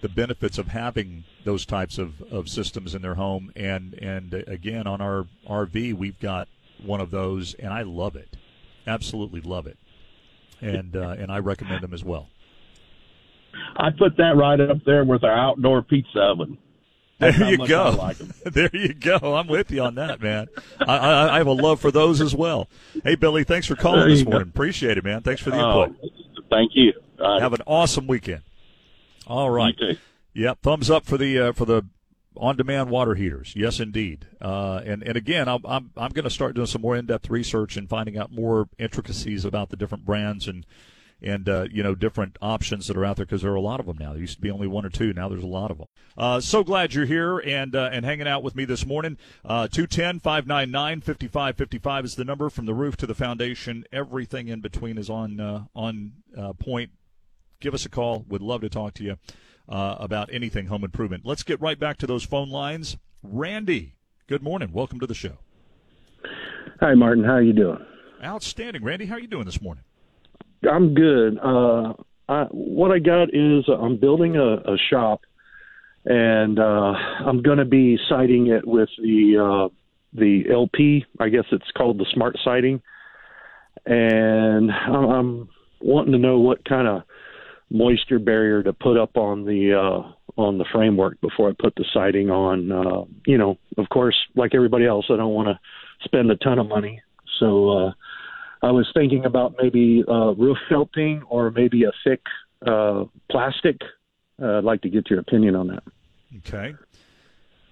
[0.00, 3.52] the benefits of having those types of, of systems in their home.
[3.54, 6.48] And and again, on our RV, we've got
[6.82, 8.36] one of those, and I love it,
[8.88, 9.78] absolutely love it,
[10.60, 12.26] and uh, and I recommend them as well.
[13.76, 16.58] I put that right up there with our outdoor pizza oven.
[17.18, 17.84] That's There you go.
[17.84, 18.32] I like 'em.
[18.52, 19.18] there you go.
[19.36, 20.48] I'm with you on that, man.
[20.80, 22.68] I, I, I have a love for those as well.
[23.04, 24.32] Hey, Billy, thanks for calling this you go.
[24.32, 24.48] morning.
[24.48, 25.22] Appreciate it, man.
[25.22, 26.10] Thanks for the Oh, input.
[26.50, 26.92] thank you.
[27.20, 27.42] All right.
[27.42, 28.42] Have an awesome weekend.
[29.26, 29.74] All right.
[29.78, 30.00] You too.
[30.34, 30.58] Yep.
[30.62, 31.84] Thumbs up for the uh, for the
[32.36, 33.52] on-demand water heaters.
[33.56, 34.26] Yes, indeed.
[34.40, 37.76] Uh, and and again, I'm I'm, I'm going to start doing some more in-depth research
[37.76, 40.66] and finding out more intricacies about the different brands and
[41.24, 43.80] and uh, you know different options that are out there because there are a lot
[43.80, 44.12] of them now.
[44.12, 45.12] There used to be only one or two.
[45.12, 45.86] Now there's a lot of them.
[46.16, 49.16] Uh, so glad you're here and uh, and hanging out with me this morning.
[49.44, 53.84] Uh, 210-599-5555 is the number from the roof to the foundation.
[53.92, 56.90] Everything in between is on uh, on uh, point.
[57.60, 58.24] Give us a call.
[58.28, 59.16] Would love to talk to you
[59.68, 61.24] uh, about anything home improvement.
[61.24, 62.96] Let's get right back to those phone lines.
[63.22, 63.94] Randy,
[64.28, 64.70] good morning.
[64.72, 65.38] Welcome to the show.
[66.80, 67.24] Hi, Martin.
[67.24, 67.78] How are you doing?
[68.22, 69.06] Outstanding, Randy.
[69.06, 69.84] How are you doing this morning?
[70.70, 71.38] I'm good.
[71.38, 71.94] Uh,
[72.28, 75.22] I, what I got is I'm building a, a shop,
[76.04, 76.92] and uh,
[77.26, 79.74] I'm going to be siding it with the uh,
[80.12, 81.04] the LP.
[81.20, 82.80] I guess it's called the Smart Siding,
[83.86, 85.48] and I'm, I'm
[85.80, 87.02] wanting to know what kind of
[87.70, 91.84] moisture barrier to put up on the uh, on the framework before I put the
[91.92, 92.72] siding on.
[92.72, 95.58] Uh, you know, of course, like everybody else, I don't want to
[96.04, 97.02] spend a ton of money,
[97.38, 97.70] so.
[97.70, 97.92] Uh,
[98.64, 102.22] I was thinking about maybe uh, roof felting or maybe a thick
[102.66, 103.76] uh, plastic.
[104.40, 105.82] Uh, I'd like to get your opinion on that.
[106.38, 106.74] Okay.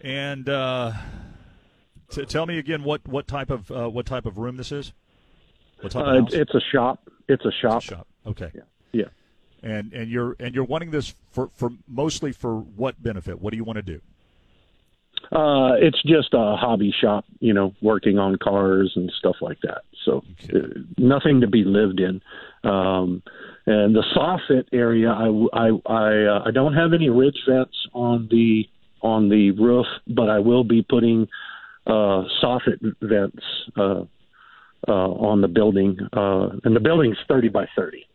[0.02, 0.92] And uh,
[2.10, 4.92] t- tell me again what, what type of uh, what type of room this is.
[5.80, 6.40] What type Uh, of it's, house?
[6.42, 7.08] it's a shop.
[7.28, 7.82] It's a shop.
[7.82, 8.06] shop.
[8.26, 8.50] Okay.
[8.54, 8.62] Yeah.
[8.92, 9.04] Yeah.
[9.62, 13.40] And and you're and you're wanting this for, for mostly for what benefit?
[13.40, 14.00] What do you want to do?
[15.30, 19.82] Uh, it's just a hobby shop, you know, working on cars and stuff like that.
[20.04, 20.24] So
[20.54, 20.58] uh,
[20.98, 22.20] nothing to be lived in.
[22.68, 23.22] Um,
[23.66, 28.28] and the soffit area, I I I, uh, I don't have any ridge vents on
[28.30, 28.68] the
[29.00, 31.28] on the roof, but I will be putting
[31.86, 33.44] uh, soffit vents
[33.76, 34.04] uh,
[34.88, 35.98] uh, on the building.
[36.12, 38.06] Uh, and the building's thirty by thirty.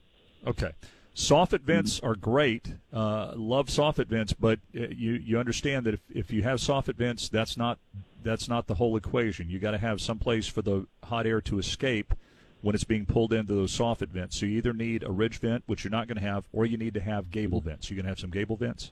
[0.46, 0.72] Okay.
[1.16, 2.76] Soffit vents are great.
[2.94, 6.96] Uh, love soffit vents, but uh, you you understand that if, if you have soffit
[6.96, 7.80] vents, that's not
[8.24, 9.50] that's not the whole equation.
[9.50, 12.14] You got to have some place for the hot air to escape
[12.62, 14.38] when it's being pulled into those soffit vents.
[14.38, 16.78] So you either need a ridge vent, which you're not going to have, or you
[16.78, 17.90] need to have gable vents.
[17.90, 18.92] You're going to have some gable vents?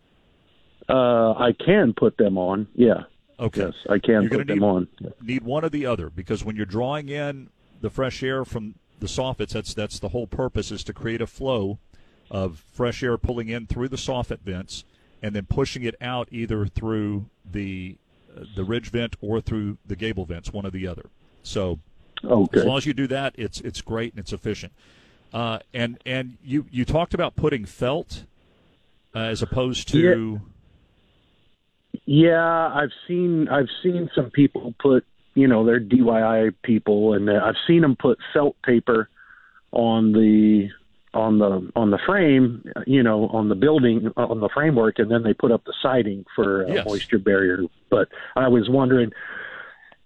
[0.87, 2.67] Uh, I can put them on.
[2.75, 3.03] Yeah.
[3.39, 3.65] Okay.
[3.65, 4.87] Yes, I can You're put them need, on.
[5.21, 7.49] Need one or the other because when you're drawing in
[7.81, 11.27] the fresh air from the soffits, that's that's the whole purpose is to create a
[11.27, 11.79] flow
[12.31, 14.85] of fresh air pulling in through the soffit vents
[15.21, 17.97] and then pushing it out either through the
[18.55, 21.09] the ridge vent or through the gable vents, one or the other.
[21.43, 21.79] So
[22.23, 22.59] Okay.
[22.61, 24.73] as long as you do that, it's it's great and it's efficient.
[25.33, 28.23] Uh, and and you you talked about putting felt
[29.13, 30.41] uh, as opposed to
[32.05, 37.41] Yeah, I've seen I've seen some people put you know they're DIY people, and uh,
[37.43, 39.09] I've seen them put felt paper
[39.71, 40.69] on the
[41.15, 45.23] on the on the frame, you know, on the building on the framework, and then
[45.23, 46.85] they put up the siding for a Yes.
[46.85, 47.63] moisture barrier.
[47.89, 49.11] But I was wondering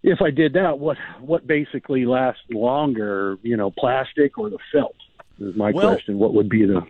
[0.04, 4.96] if I did that, what what basically lasts longer, you know, plastic or the felt?
[5.40, 6.20] Is my Well- question.
[6.20, 6.86] What would be the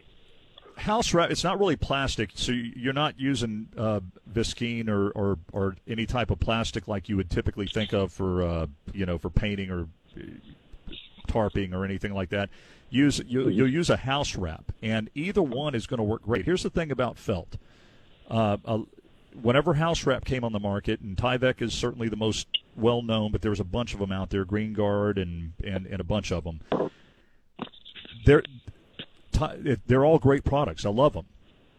[0.78, 4.00] house wrap it's not really plastic so you're not using uh,
[4.32, 8.42] visqueen or, or, or any type of plastic like you would typically think of for
[8.42, 10.22] uh, you know for painting or uh,
[11.28, 12.50] tarping or anything like that
[12.90, 16.46] use you, you'll use a house wrap and either one is going to work great.
[16.46, 17.58] Here's the thing about felt.
[18.30, 18.80] Uh, uh,
[19.42, 23.32] whenever house wrap came on the market and Tyvek is certainly the most well known
[23.32, 26.32] but there's a bunch of them out there Green Guard and, and, and a bunch
[26.32, 26.62] of them
[28.26, 28.44] they're
[29.88, 30.86] they're all great products.
[30.86, 31.26] I love them.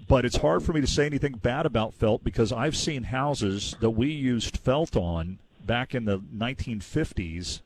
[0.09, 3.77] But it's hard for me to say anything bad about felt because I've seen houses
[3.81, 7.61] that we used felt on back in the 1950s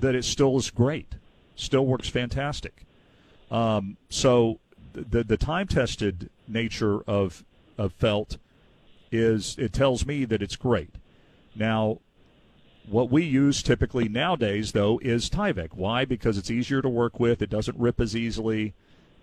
[0.00, 1.14] that it still is great,
[1.56, 2.84] still works fantastic.
[3.50, 4.60] Um, so
[4.92, 7.44] the the time tested nature of
[7.78, 8.38] of felt
[9.10, 10.94] is it tells me that it's great.
[11.54, 11.98] Now,
[12.88, 15.74] what we use typically nowadays, though, is Tyvek.
[15.74, 16.04] Why?
[16.04, 17.42] Because it's easier to work with.
[17.42, 18.74] It doesn't rip as easily,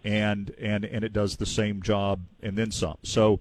[0.04, 2.98] and and and it does the same job and then some.
[3.04, 3.40] So,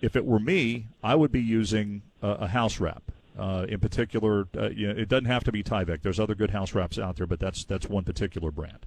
[0.00, 3.10] if it were me, I would be using a, a house wrap.
[3.38, 6.02] Uh, in particular, uh, you know, it doesn't have to be Tyvek.
[6.02, 8.84] There's other good house wraps out there, but that's that's one particular brand.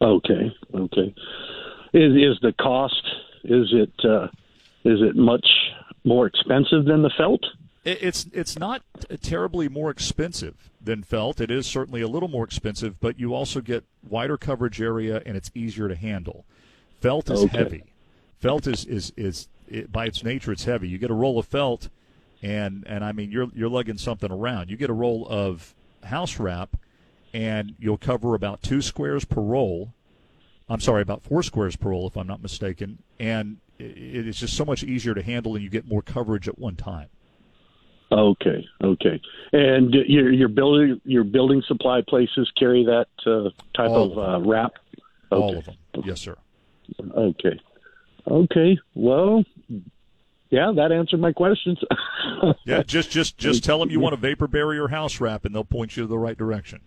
[0.00, 1.14] Okay, okay.
[1.92, 3.02] Is is the cost?
[3.44, 4.28] Is it uh,
[4.84, 5.46] is it much
[6.04, 7.44] more expensive than the felt?
[7.84, 8.82] It's it's not
[9.22, 11.40] terribly more expensive than felt.
[11.40, 15.36] It is certainly a little more expensive, but you also get wider coverage area and
[15.36, 16.44] it's easier to handle.
[17.00, 17.56] Felt is Okay.
[17.58, 17.84] heavy.
[18.38, 20.88] Felt is is is it, by its nature it's heavy.
[20.88, 21.88] You get a roll of felt,
[22.42, 24.70] and and I mean you're you're lugging something around.
[24.70, 25.74] You get a roll of
[26.04, 26.76] house wrap,
[27.32, 29.92] and you'll cover about two squares per roll.
[30.68, 33.02] I'm sorry, about four squares per roll, if I'm not mistaken.
[33.18, 36.48] And it, it is just so much easier to handle, and you get more coverage
[36.48, 37.08] at one time.
[38.12, 39.20] Okay, okay.
[39.52, 44.48] And your your building your building supply places carry that uh, type All of uh,
[44.48, 44.72] wrap.
[45.30, 45.42] Okay.
[45.42, 46.36] All of them, yes, sir.
[47.00, 47.60] Okay,
[48.26, 48.78] okay.
[48.94, 49.44] Well,
[50.50, 51.78] yeah, that answered my questions.
[52.64, 55.62] Yeah, just just just tell them you want a vapor barrier house wrap, and they'll
[55.64, 56.80] point you to the right direction.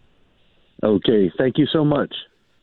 [0.81, 2.13] okay, thank you so much.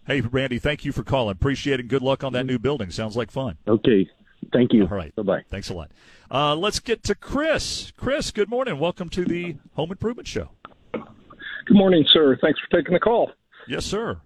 [0.06, 1.32] Hey, Randy, thank you for calling.
[1.32, 1.84] Appreciate it.
[1.84, 2.90] Good luck on that new building.
[2.90, 3.58] Sounds like fun.
[3.68, 4.08] Okay,
[4.52, 4.82] thank you.
[4.82, 5.14] All right.
[5.14, 5.44] Bye bye.
[5.50, 5.92] Thanks a lot.
[6.30, 7.92] Uh, let's get to Chris.
[7.96, 8.78] Chris, good morning.
[8.80, 10.50] Welcome to the Home Improvement Show.
[10.92, 12.36] Good morning, sir.
[12.42, 13.30] Thanks for taking the call.
[13.68, 14.20] Yes, sir.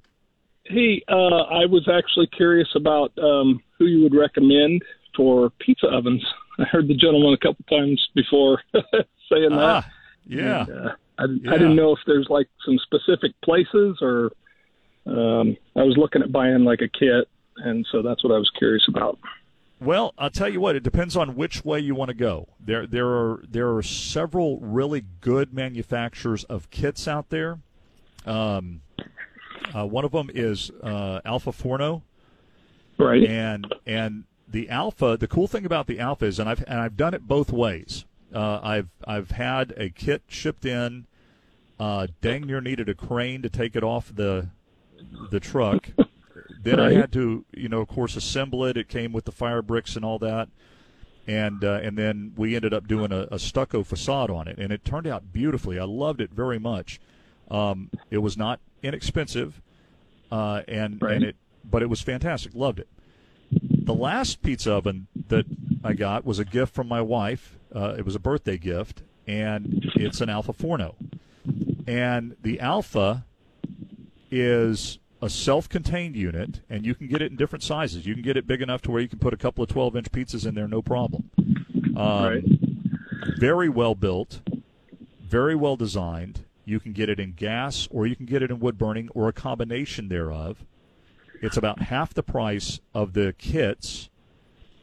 [0.64, 1.14] Hey, uh,
[1.53, 4.83] I was actually curious about um, who you would recommend
[5.14, 6.25] for pizza ovens.
[6.59, 9.85] I heard the gentleman a couple times before saying that.
[9.85, 9.91] Ah,
[10.27, 10.65] yeah.
[10.67, 11.53] And, uh, I, Yeah.
[11.53, 14.33] I didn't know if there's like some specific places or
[15.07, 18.51] um, I was looking at buying like a kit, and so that's what I was
[18.59, 19.19] curious about.
[19.81, 20.77] Well, I'll tell you what.
[20.77, 22.49] It depends on which way you want to go.
[22.59, 27.59] There, there are there are several really good manufacturers of kits out there.
[28.25, 28.81] Um,
[29.75, 32.03] uh, one of them is uh, Alfa Forno,
[32.99, 33.25] right?
[33.25, 34.25] And and
[34.55, 35.17] the Alfa.
[35.19, 38.05] The cool thing about the Alfa is, and I've and I've done it both ways.
[38.33, 41.07] Uh, I've I've had a kit shipped in.
[41.79, 44.49] Uh, dang near needed a crane to take it off the
[45.31, 45.89] the truck.
[46.63, 48.77] then I had to, you know, of course, assemble it.
[48.77, 50.49] It came with the fire bricks and all that,
[51.27, 54.73] and uh, and then we ended up doing a, a stucco facade on it, and
[54.73, 55.81] it turned out beautifully.
[55.81, 57.01] I loved it very much.
[57.51, 59.61] Um, it was not inexpensive,
[60.31, 61.17] uh, and Right.
[61.17, 61.37] and it,
[61.69, 62.55] but it was fantastic.
[62.55, 62.89] Loved it.
[63.85, 65.45] The last pizza oven that
[65.82, 67.59] I got was a gift from my wife.
[67.74, 70.97] Uh, it was a birthday gift, and it's an Alfa Forno.
[71.87, 73.24] And the Alfa
[74.30, 78.07] is a self-contained unit, and you can get it in different sizes.
[78.07, 80.11] You can get it big enough to where you can put a couple of 12-inch
[80.12, 81.30] pizzas in there, no problem.
[81.97, 82.45] Um, Right.
[83.39, 84.41] Very well built,
[85.20, 88.59] very well designed, You can get it in gas, or you can get it in
[88.59, 90.64] wood burning, or a combination thereof.
[91.45, 94.09] It's about half the price of the kits.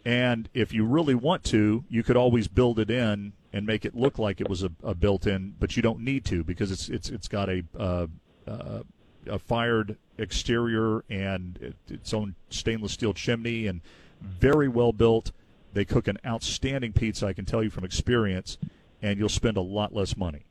[0.05, 3.95] And if you really want to, you could always build it in and make it
[3.95, 7.09] look like it was a, a built-in, but you don't need to because it's it's
[7.09, 8.07] it's got a uh,
[8.47, 8.83] uh,
[9.27, 13.81] a fired exterior and its own stainless steel chimney and
[14.21, 15.31] very well built.
[15.73, 18.57] They cook an outstanding pizza, I can tell you from experience,
[19.01, 20.43] and you'll spend a lot less money.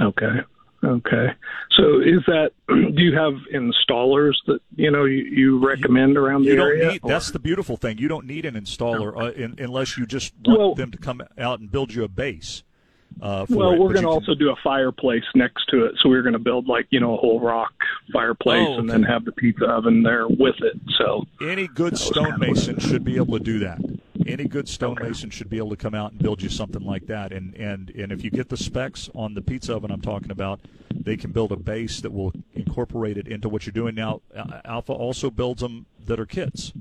[0.00, 0.40] Okay.
[0.84, 1.28] Okay.
[1.76, 6.50] So is that do you have installers that you know you, you recommend around the
[6.50, 6.92] you don't area?
[6.92, 7.98] Need, that's the beautiful thing.
[7.98, 11.22] You don't need an installer uh, in, unless you just want Well- them to come
[11.36, 12.62] out and build you a base.
[13.20, 16.22] Uh, well, it, we're going to also do a fireplace next to it, so we're
[16.22, 17.72] going to build like you know a whole rock
[18.12, 20.78] fireplace, Oh, and then have the pizza oven there with it.
[20.98, 23.80] So Any good stonemason should be able to do that.
[24.28, 27.32] Any good stonemason should be able to come out and build you something like that.
[27.32, 30.60] And, and and if you get the specs on the pizza oven I'm talking about,
[30.94, 34.20] they can build a base that will incorporate it into what you're doing now.
[34.64, 36.72] Alfa also builds them that are kits.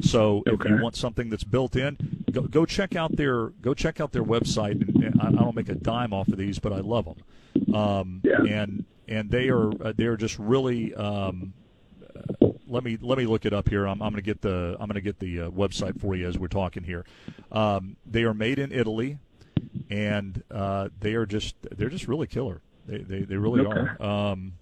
[0.00, 4.00] So if you want something that's built in, go, go check out their go check
[4.00, 4.80] out their website.
[4.80, 7.74] And, I, I don't make a dime off of these, but I love them.
[7.74, 10.94] Um, And and they are uh, they're just really.
[10.94, 11.54] Um,
[12.68, 13.86] let me let me look it up here.
[13.86, 16.28] I'm, I'm going to get the I'm going to get the uh, website for you
[16.28, 17.04] as we're talking here.
[17.50, 19.18] Um, they are made in Italy,
[19.90, 22.60] and uh, they are just they're just really killer.
[22.86, 23.90] They they, they really Okay.
[24.00, 24.30] are.
[24.30, 24.52] Um,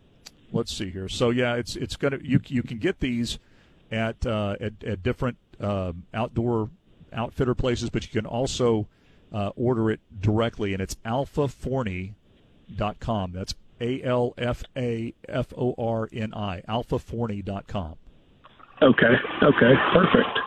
[0.53, 1.09] let's see here.
[1.09, 3.39] So yeah, it's it's gonna you you can get these
[3.91, 6.71] at uh, at, at different um outdoor
[7.13, 8.89] outfitter places, but you can also
[9.33, 13.33] uh, order it directly, and it's alfaforni.com.
[13.33, 17.97] That's A L F A F O R N I, alfaforni.com.
[18.83, 20.39] okay, okay, perfect.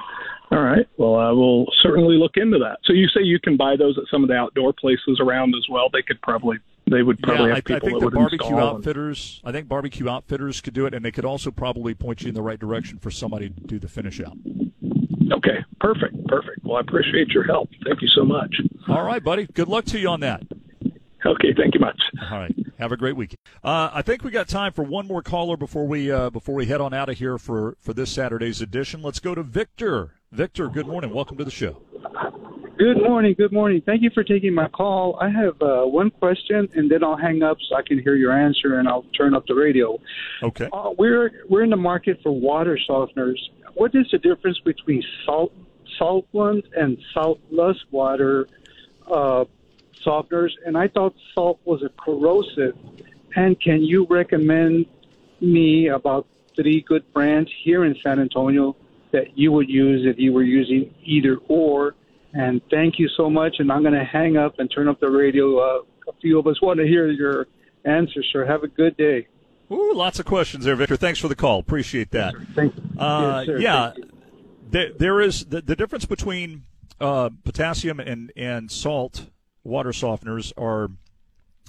[0.51, 0.87] All right.
[0.97, 2.79] Well, I will certainly look into that.
[2.83, 5.67] So you say you can buy those at some of the outdoor places around as
[5.69, 5.89] well.
[5.93, 6.57] They could probably
[6.89, 9.41] they would probably yeah, I, have people I think that the barbecue outfitters.
[9.43, 12.35] I think barbecue outfitters could do it, and they could also probably point you in
[12.35, 14.37] the right direction for somebody to do the finish out.
[15.31, 16.63] Okay, perfect, perfect.
[16.63, 17.69] Well, I appreciate your help.
[17.85, 18.55] Thank you so much.
[18.87, 19.45] All right, buddy.
[19.45, 20.41] Good luck to you on that.
[21.25, 22.01] Okay, thank you much.
[22.31, 22.55] All right.
[22.79, 23.35] Have a great week.
[23.63, 26.65] Uh, I think we got time for one more caller before we uh, before we
[26.65, 29.01] head on out of here for for this Saturday's edition.
[29.01, 30.13] Let's go to Victor.
[30.31, 31.13] Victor, good morning.
[31.13, 31.81] Welcome to the show.
[32.77, 33.35] Good morning.
[33.37, 33.81] Good morning.
[33.85, 35.17] Thank you for taking my call.
[35.19, 38.31] I have uh, one question, and then I'll hang up so I can hear your
[38.31, 39.99] answer, and I'll turn up the radio.
[40.41, 40.69] Okay.
[40.71, 43.37] Uh, we're we're in the market for water softeners.
[43.73, 45.51] What is the difference between salt
[45.97, 48.47] salt ones and saltless water
[49.11, 49.43] uh,
[50.05, 50.51] softeners?
[50.65, 52.77] And I thought salt was a corrosive.
[53.35, 54.85] And can you recommend
[55.41, 58.75] me about three good brands here in San Antonio
[59.11, 61.95] that you would use if you were using either or?
[62.33, 63.55] And thank you so much.
[63.59, 65.57] And I'm going to hang up and turn up the radio.
[65.59, 67.47] Uh, a few of us want to hear your
[67.85, 68.45] answer, sir.
[68.45, 69.27] Have a good day.
[69.71, 70.95] Ooh, lots of questions there, Victor.
[70.95, 71.59] Thanks for the call.
[71.59, 72.33] Appreciate that.
[72.55, 73.59] Thank Uh, Yes, sir.
[73.59, 73.93] yeah,
[74.69, 76.63] there, there is the, the difference between
[76.99, 79.27] uh, potassium and, and salt
[79.63, 80.89] water softeners are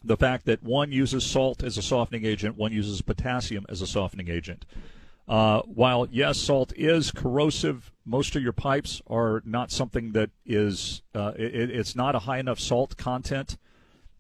[0.03, 3.87] the fact that one uses salt as a softening agent, one uses potassium as a
[3.87, 4.65] softening agent.
[5.29, 11.03] Uh, while yes, salt is corrosive, most of your pipes are not something that is.
[11.15, 13.57] Uh, it, it's not a high enough salt content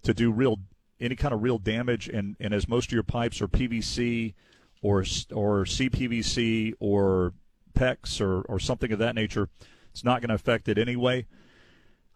[0.02, 0.60] to do real
[1.00, 2.08] any kind of real damage.
[2.08, 4.34] And, and as most of your pipes are PVC
[4.82, 5.00] or
[5.32, 7.32] or CPVC or
[7.74, 9.48] PEX or or something of that nature,
[9.90, 11.26] it's not going to affect it anyway.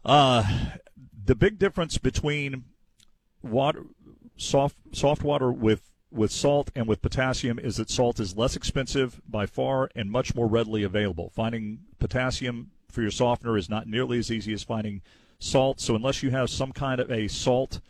[0.05, 0.44] Uh,
[1.25, 2.64] the big difference between
[3.43, 3.85] water,
[4.37, 9.20] soft soft water with with salt and with potassium is that salt is less expensive
[9.29, 11.31] by far and much more readily available.
[11.35, 15.03] Finding potassium for your softener is not nearly as easy as finding
[15.41, 15.81] salt.
[15.81, 17.81] So unless you have some kind of a salt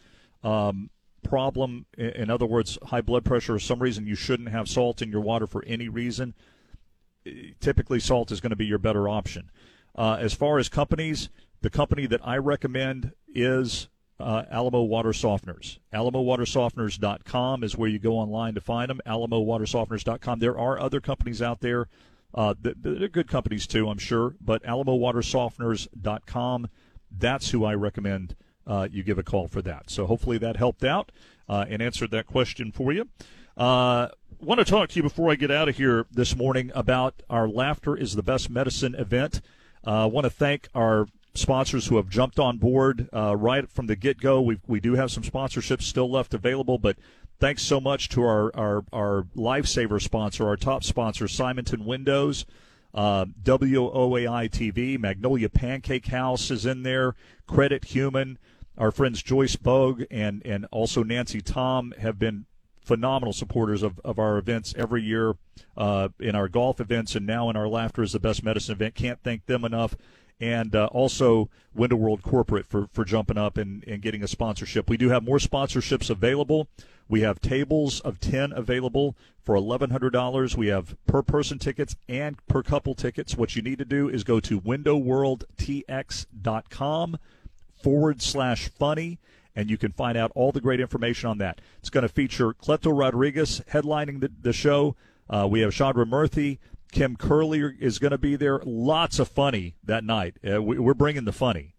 [0.43, 0.89] um,
[1.23, 5.11] problem, in other words, high blood pressure or some reason you shouldn't have salt in
[5.11, 6.35] your water for any reason,
[7.61, 9.51] typically salt is going to be your better option.
[9.95, 11.29] Uh, as far as companies,
[11.65, 13.89] the company that I recommend is
[14.21, 15.79] uh, Alamo Water Softeners.
[15.95, 19.01] AlamoWaterSofteners.com is where you go online to find them.
[19.07, 20.41] AlamoWaterSofteners.com.
[20.41, 21.89] There are other companies out there.
[22.35, 22.53] Uh,
[22.85, 24.35] are good companies too, I'm sure.
[24.43, 26.69] But AlamoWaterSofteners.com.
[27.11, 28.37] That's who I recommend
[28.67, 29.89] uh, you give a call for that.
[29.89, 31.13] So hopefully that helped out
[31.49, 33.09] uh, and answered that question for you.
[33.57, 34.09] Uh,
[34.39, 37.49] want to talk to you before I get out of here this morning about our
[37.49, 39.41] Laughter is the Best Medicine event.
[39.83, 43.87] I uh, want to thank our sponsors who have jumped on board uh, right from
[43.87, 44.41] the get go.
[44.41, 46.97] We we do have some sponsorships still left available, but
[47.39, 52.47] thanks so much to our our our lifesaver sponsor, our top sponsor, Simonton Windows.
[52.93, 58.39] Uh, WOAI TV, Magnolia Pancake House is in there, Credit Human,
[58.79, 62.47] our friends Joyce Bogue and and also Nancy Tom have been
[62.85, 65.35] phenomenal supporters of, of our events every year
[65.77, 68.95] uh, in our golf events and now in our Laughter is the Best Medicine event.
[68.95, 69.97] Can't thank them enough.
[70.41, 74.91] And uh, also Window World Corporate for, for jumping up and, and getting a sponsorship.
[74.91, 76.69] We do have more sponsorships available.
[77.09, 80.57] We have tables of 10 available for $1,100.
[80.57, 83.37] We have per person tickets and per couple tickets.
[83.37, 87.19] What you need to do is go to windowworldtx.com
[87.83, 89.19] forward slash funny
[89.57, 91.61] and you can find out all the great information on that.
[91.79, 94.97] It's going to feature Cleto Rodriguez headlining the, the show.
[95.29, 96.59] Uh, we have Chandra Murthy.
[96.95, 98.61] Kim Curley is going to be there.
[98.65, 100.37] Lots of funny that night.
[100.49, 101.75] Uh, we, we're bringing the funny.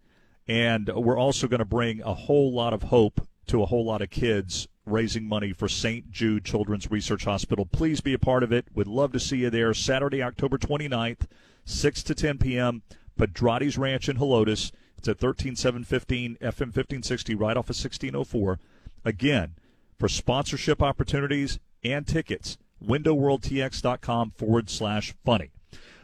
[0.45, 4.01] And we're also going to bring a whole lot of hope to a whole lot
[4.01, 6.11] of kids raising money for St.
[6.11, 7.65] Jude Children's Research Hospital.
[7.65, 8.67] Please be a part of it.
[8.73, 11.27] We'd love to see you there Saturday, October 29th,
[11.63, 12.83] 6 to 10 p.m.
[13.17, 14.73] Pedrotti's Ranch in Helotes.
[14.97, 18.59] It's at 13715 FM 1560 right off of 1604.
[19.05, 19.55] Again,
[19.97, 25.51] for sponsorship opportunities and tickets, windowworldtx.com forward slash funny.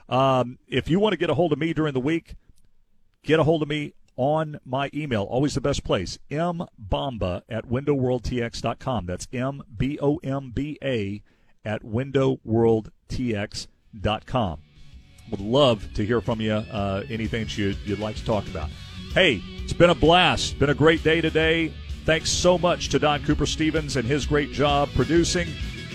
[0.09, 2.36] Um, if you want to get a hold of me during the week,
[3.23, 5.23] get a hold of me on my email.
[5.23, 6.19] Always the best place.
[6.29, 9.05] mbomba at windowworldtx.com.
[9.05, 11.23] That's M B O M B A
[11.63, 14.59] at windowworldtx.com.
[15.29, 16.53] Would love to hear from you.
[16.53, 18.69] Uh, anything you'd, you'd like to talk about.
[19.13, 20.59] Hey, it's been a blast.
[20.59, 21.73] Been a great day today.
[22.05, 25.47] Thanks so much to Don Cooper Stevens and his great job producing.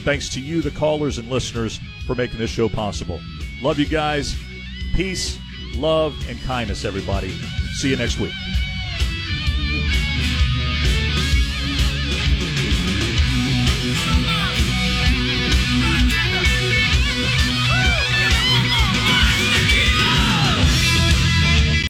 [0.06, 3.20] Thanks to you, the callers and listeners, for making this show possible.
[3.60, 4.36] Love you guys.
[4.94, 5.36] Peace,
[5.74, 7.30] love, and kindness, everybody.
[7.74, 8.32] See you next week.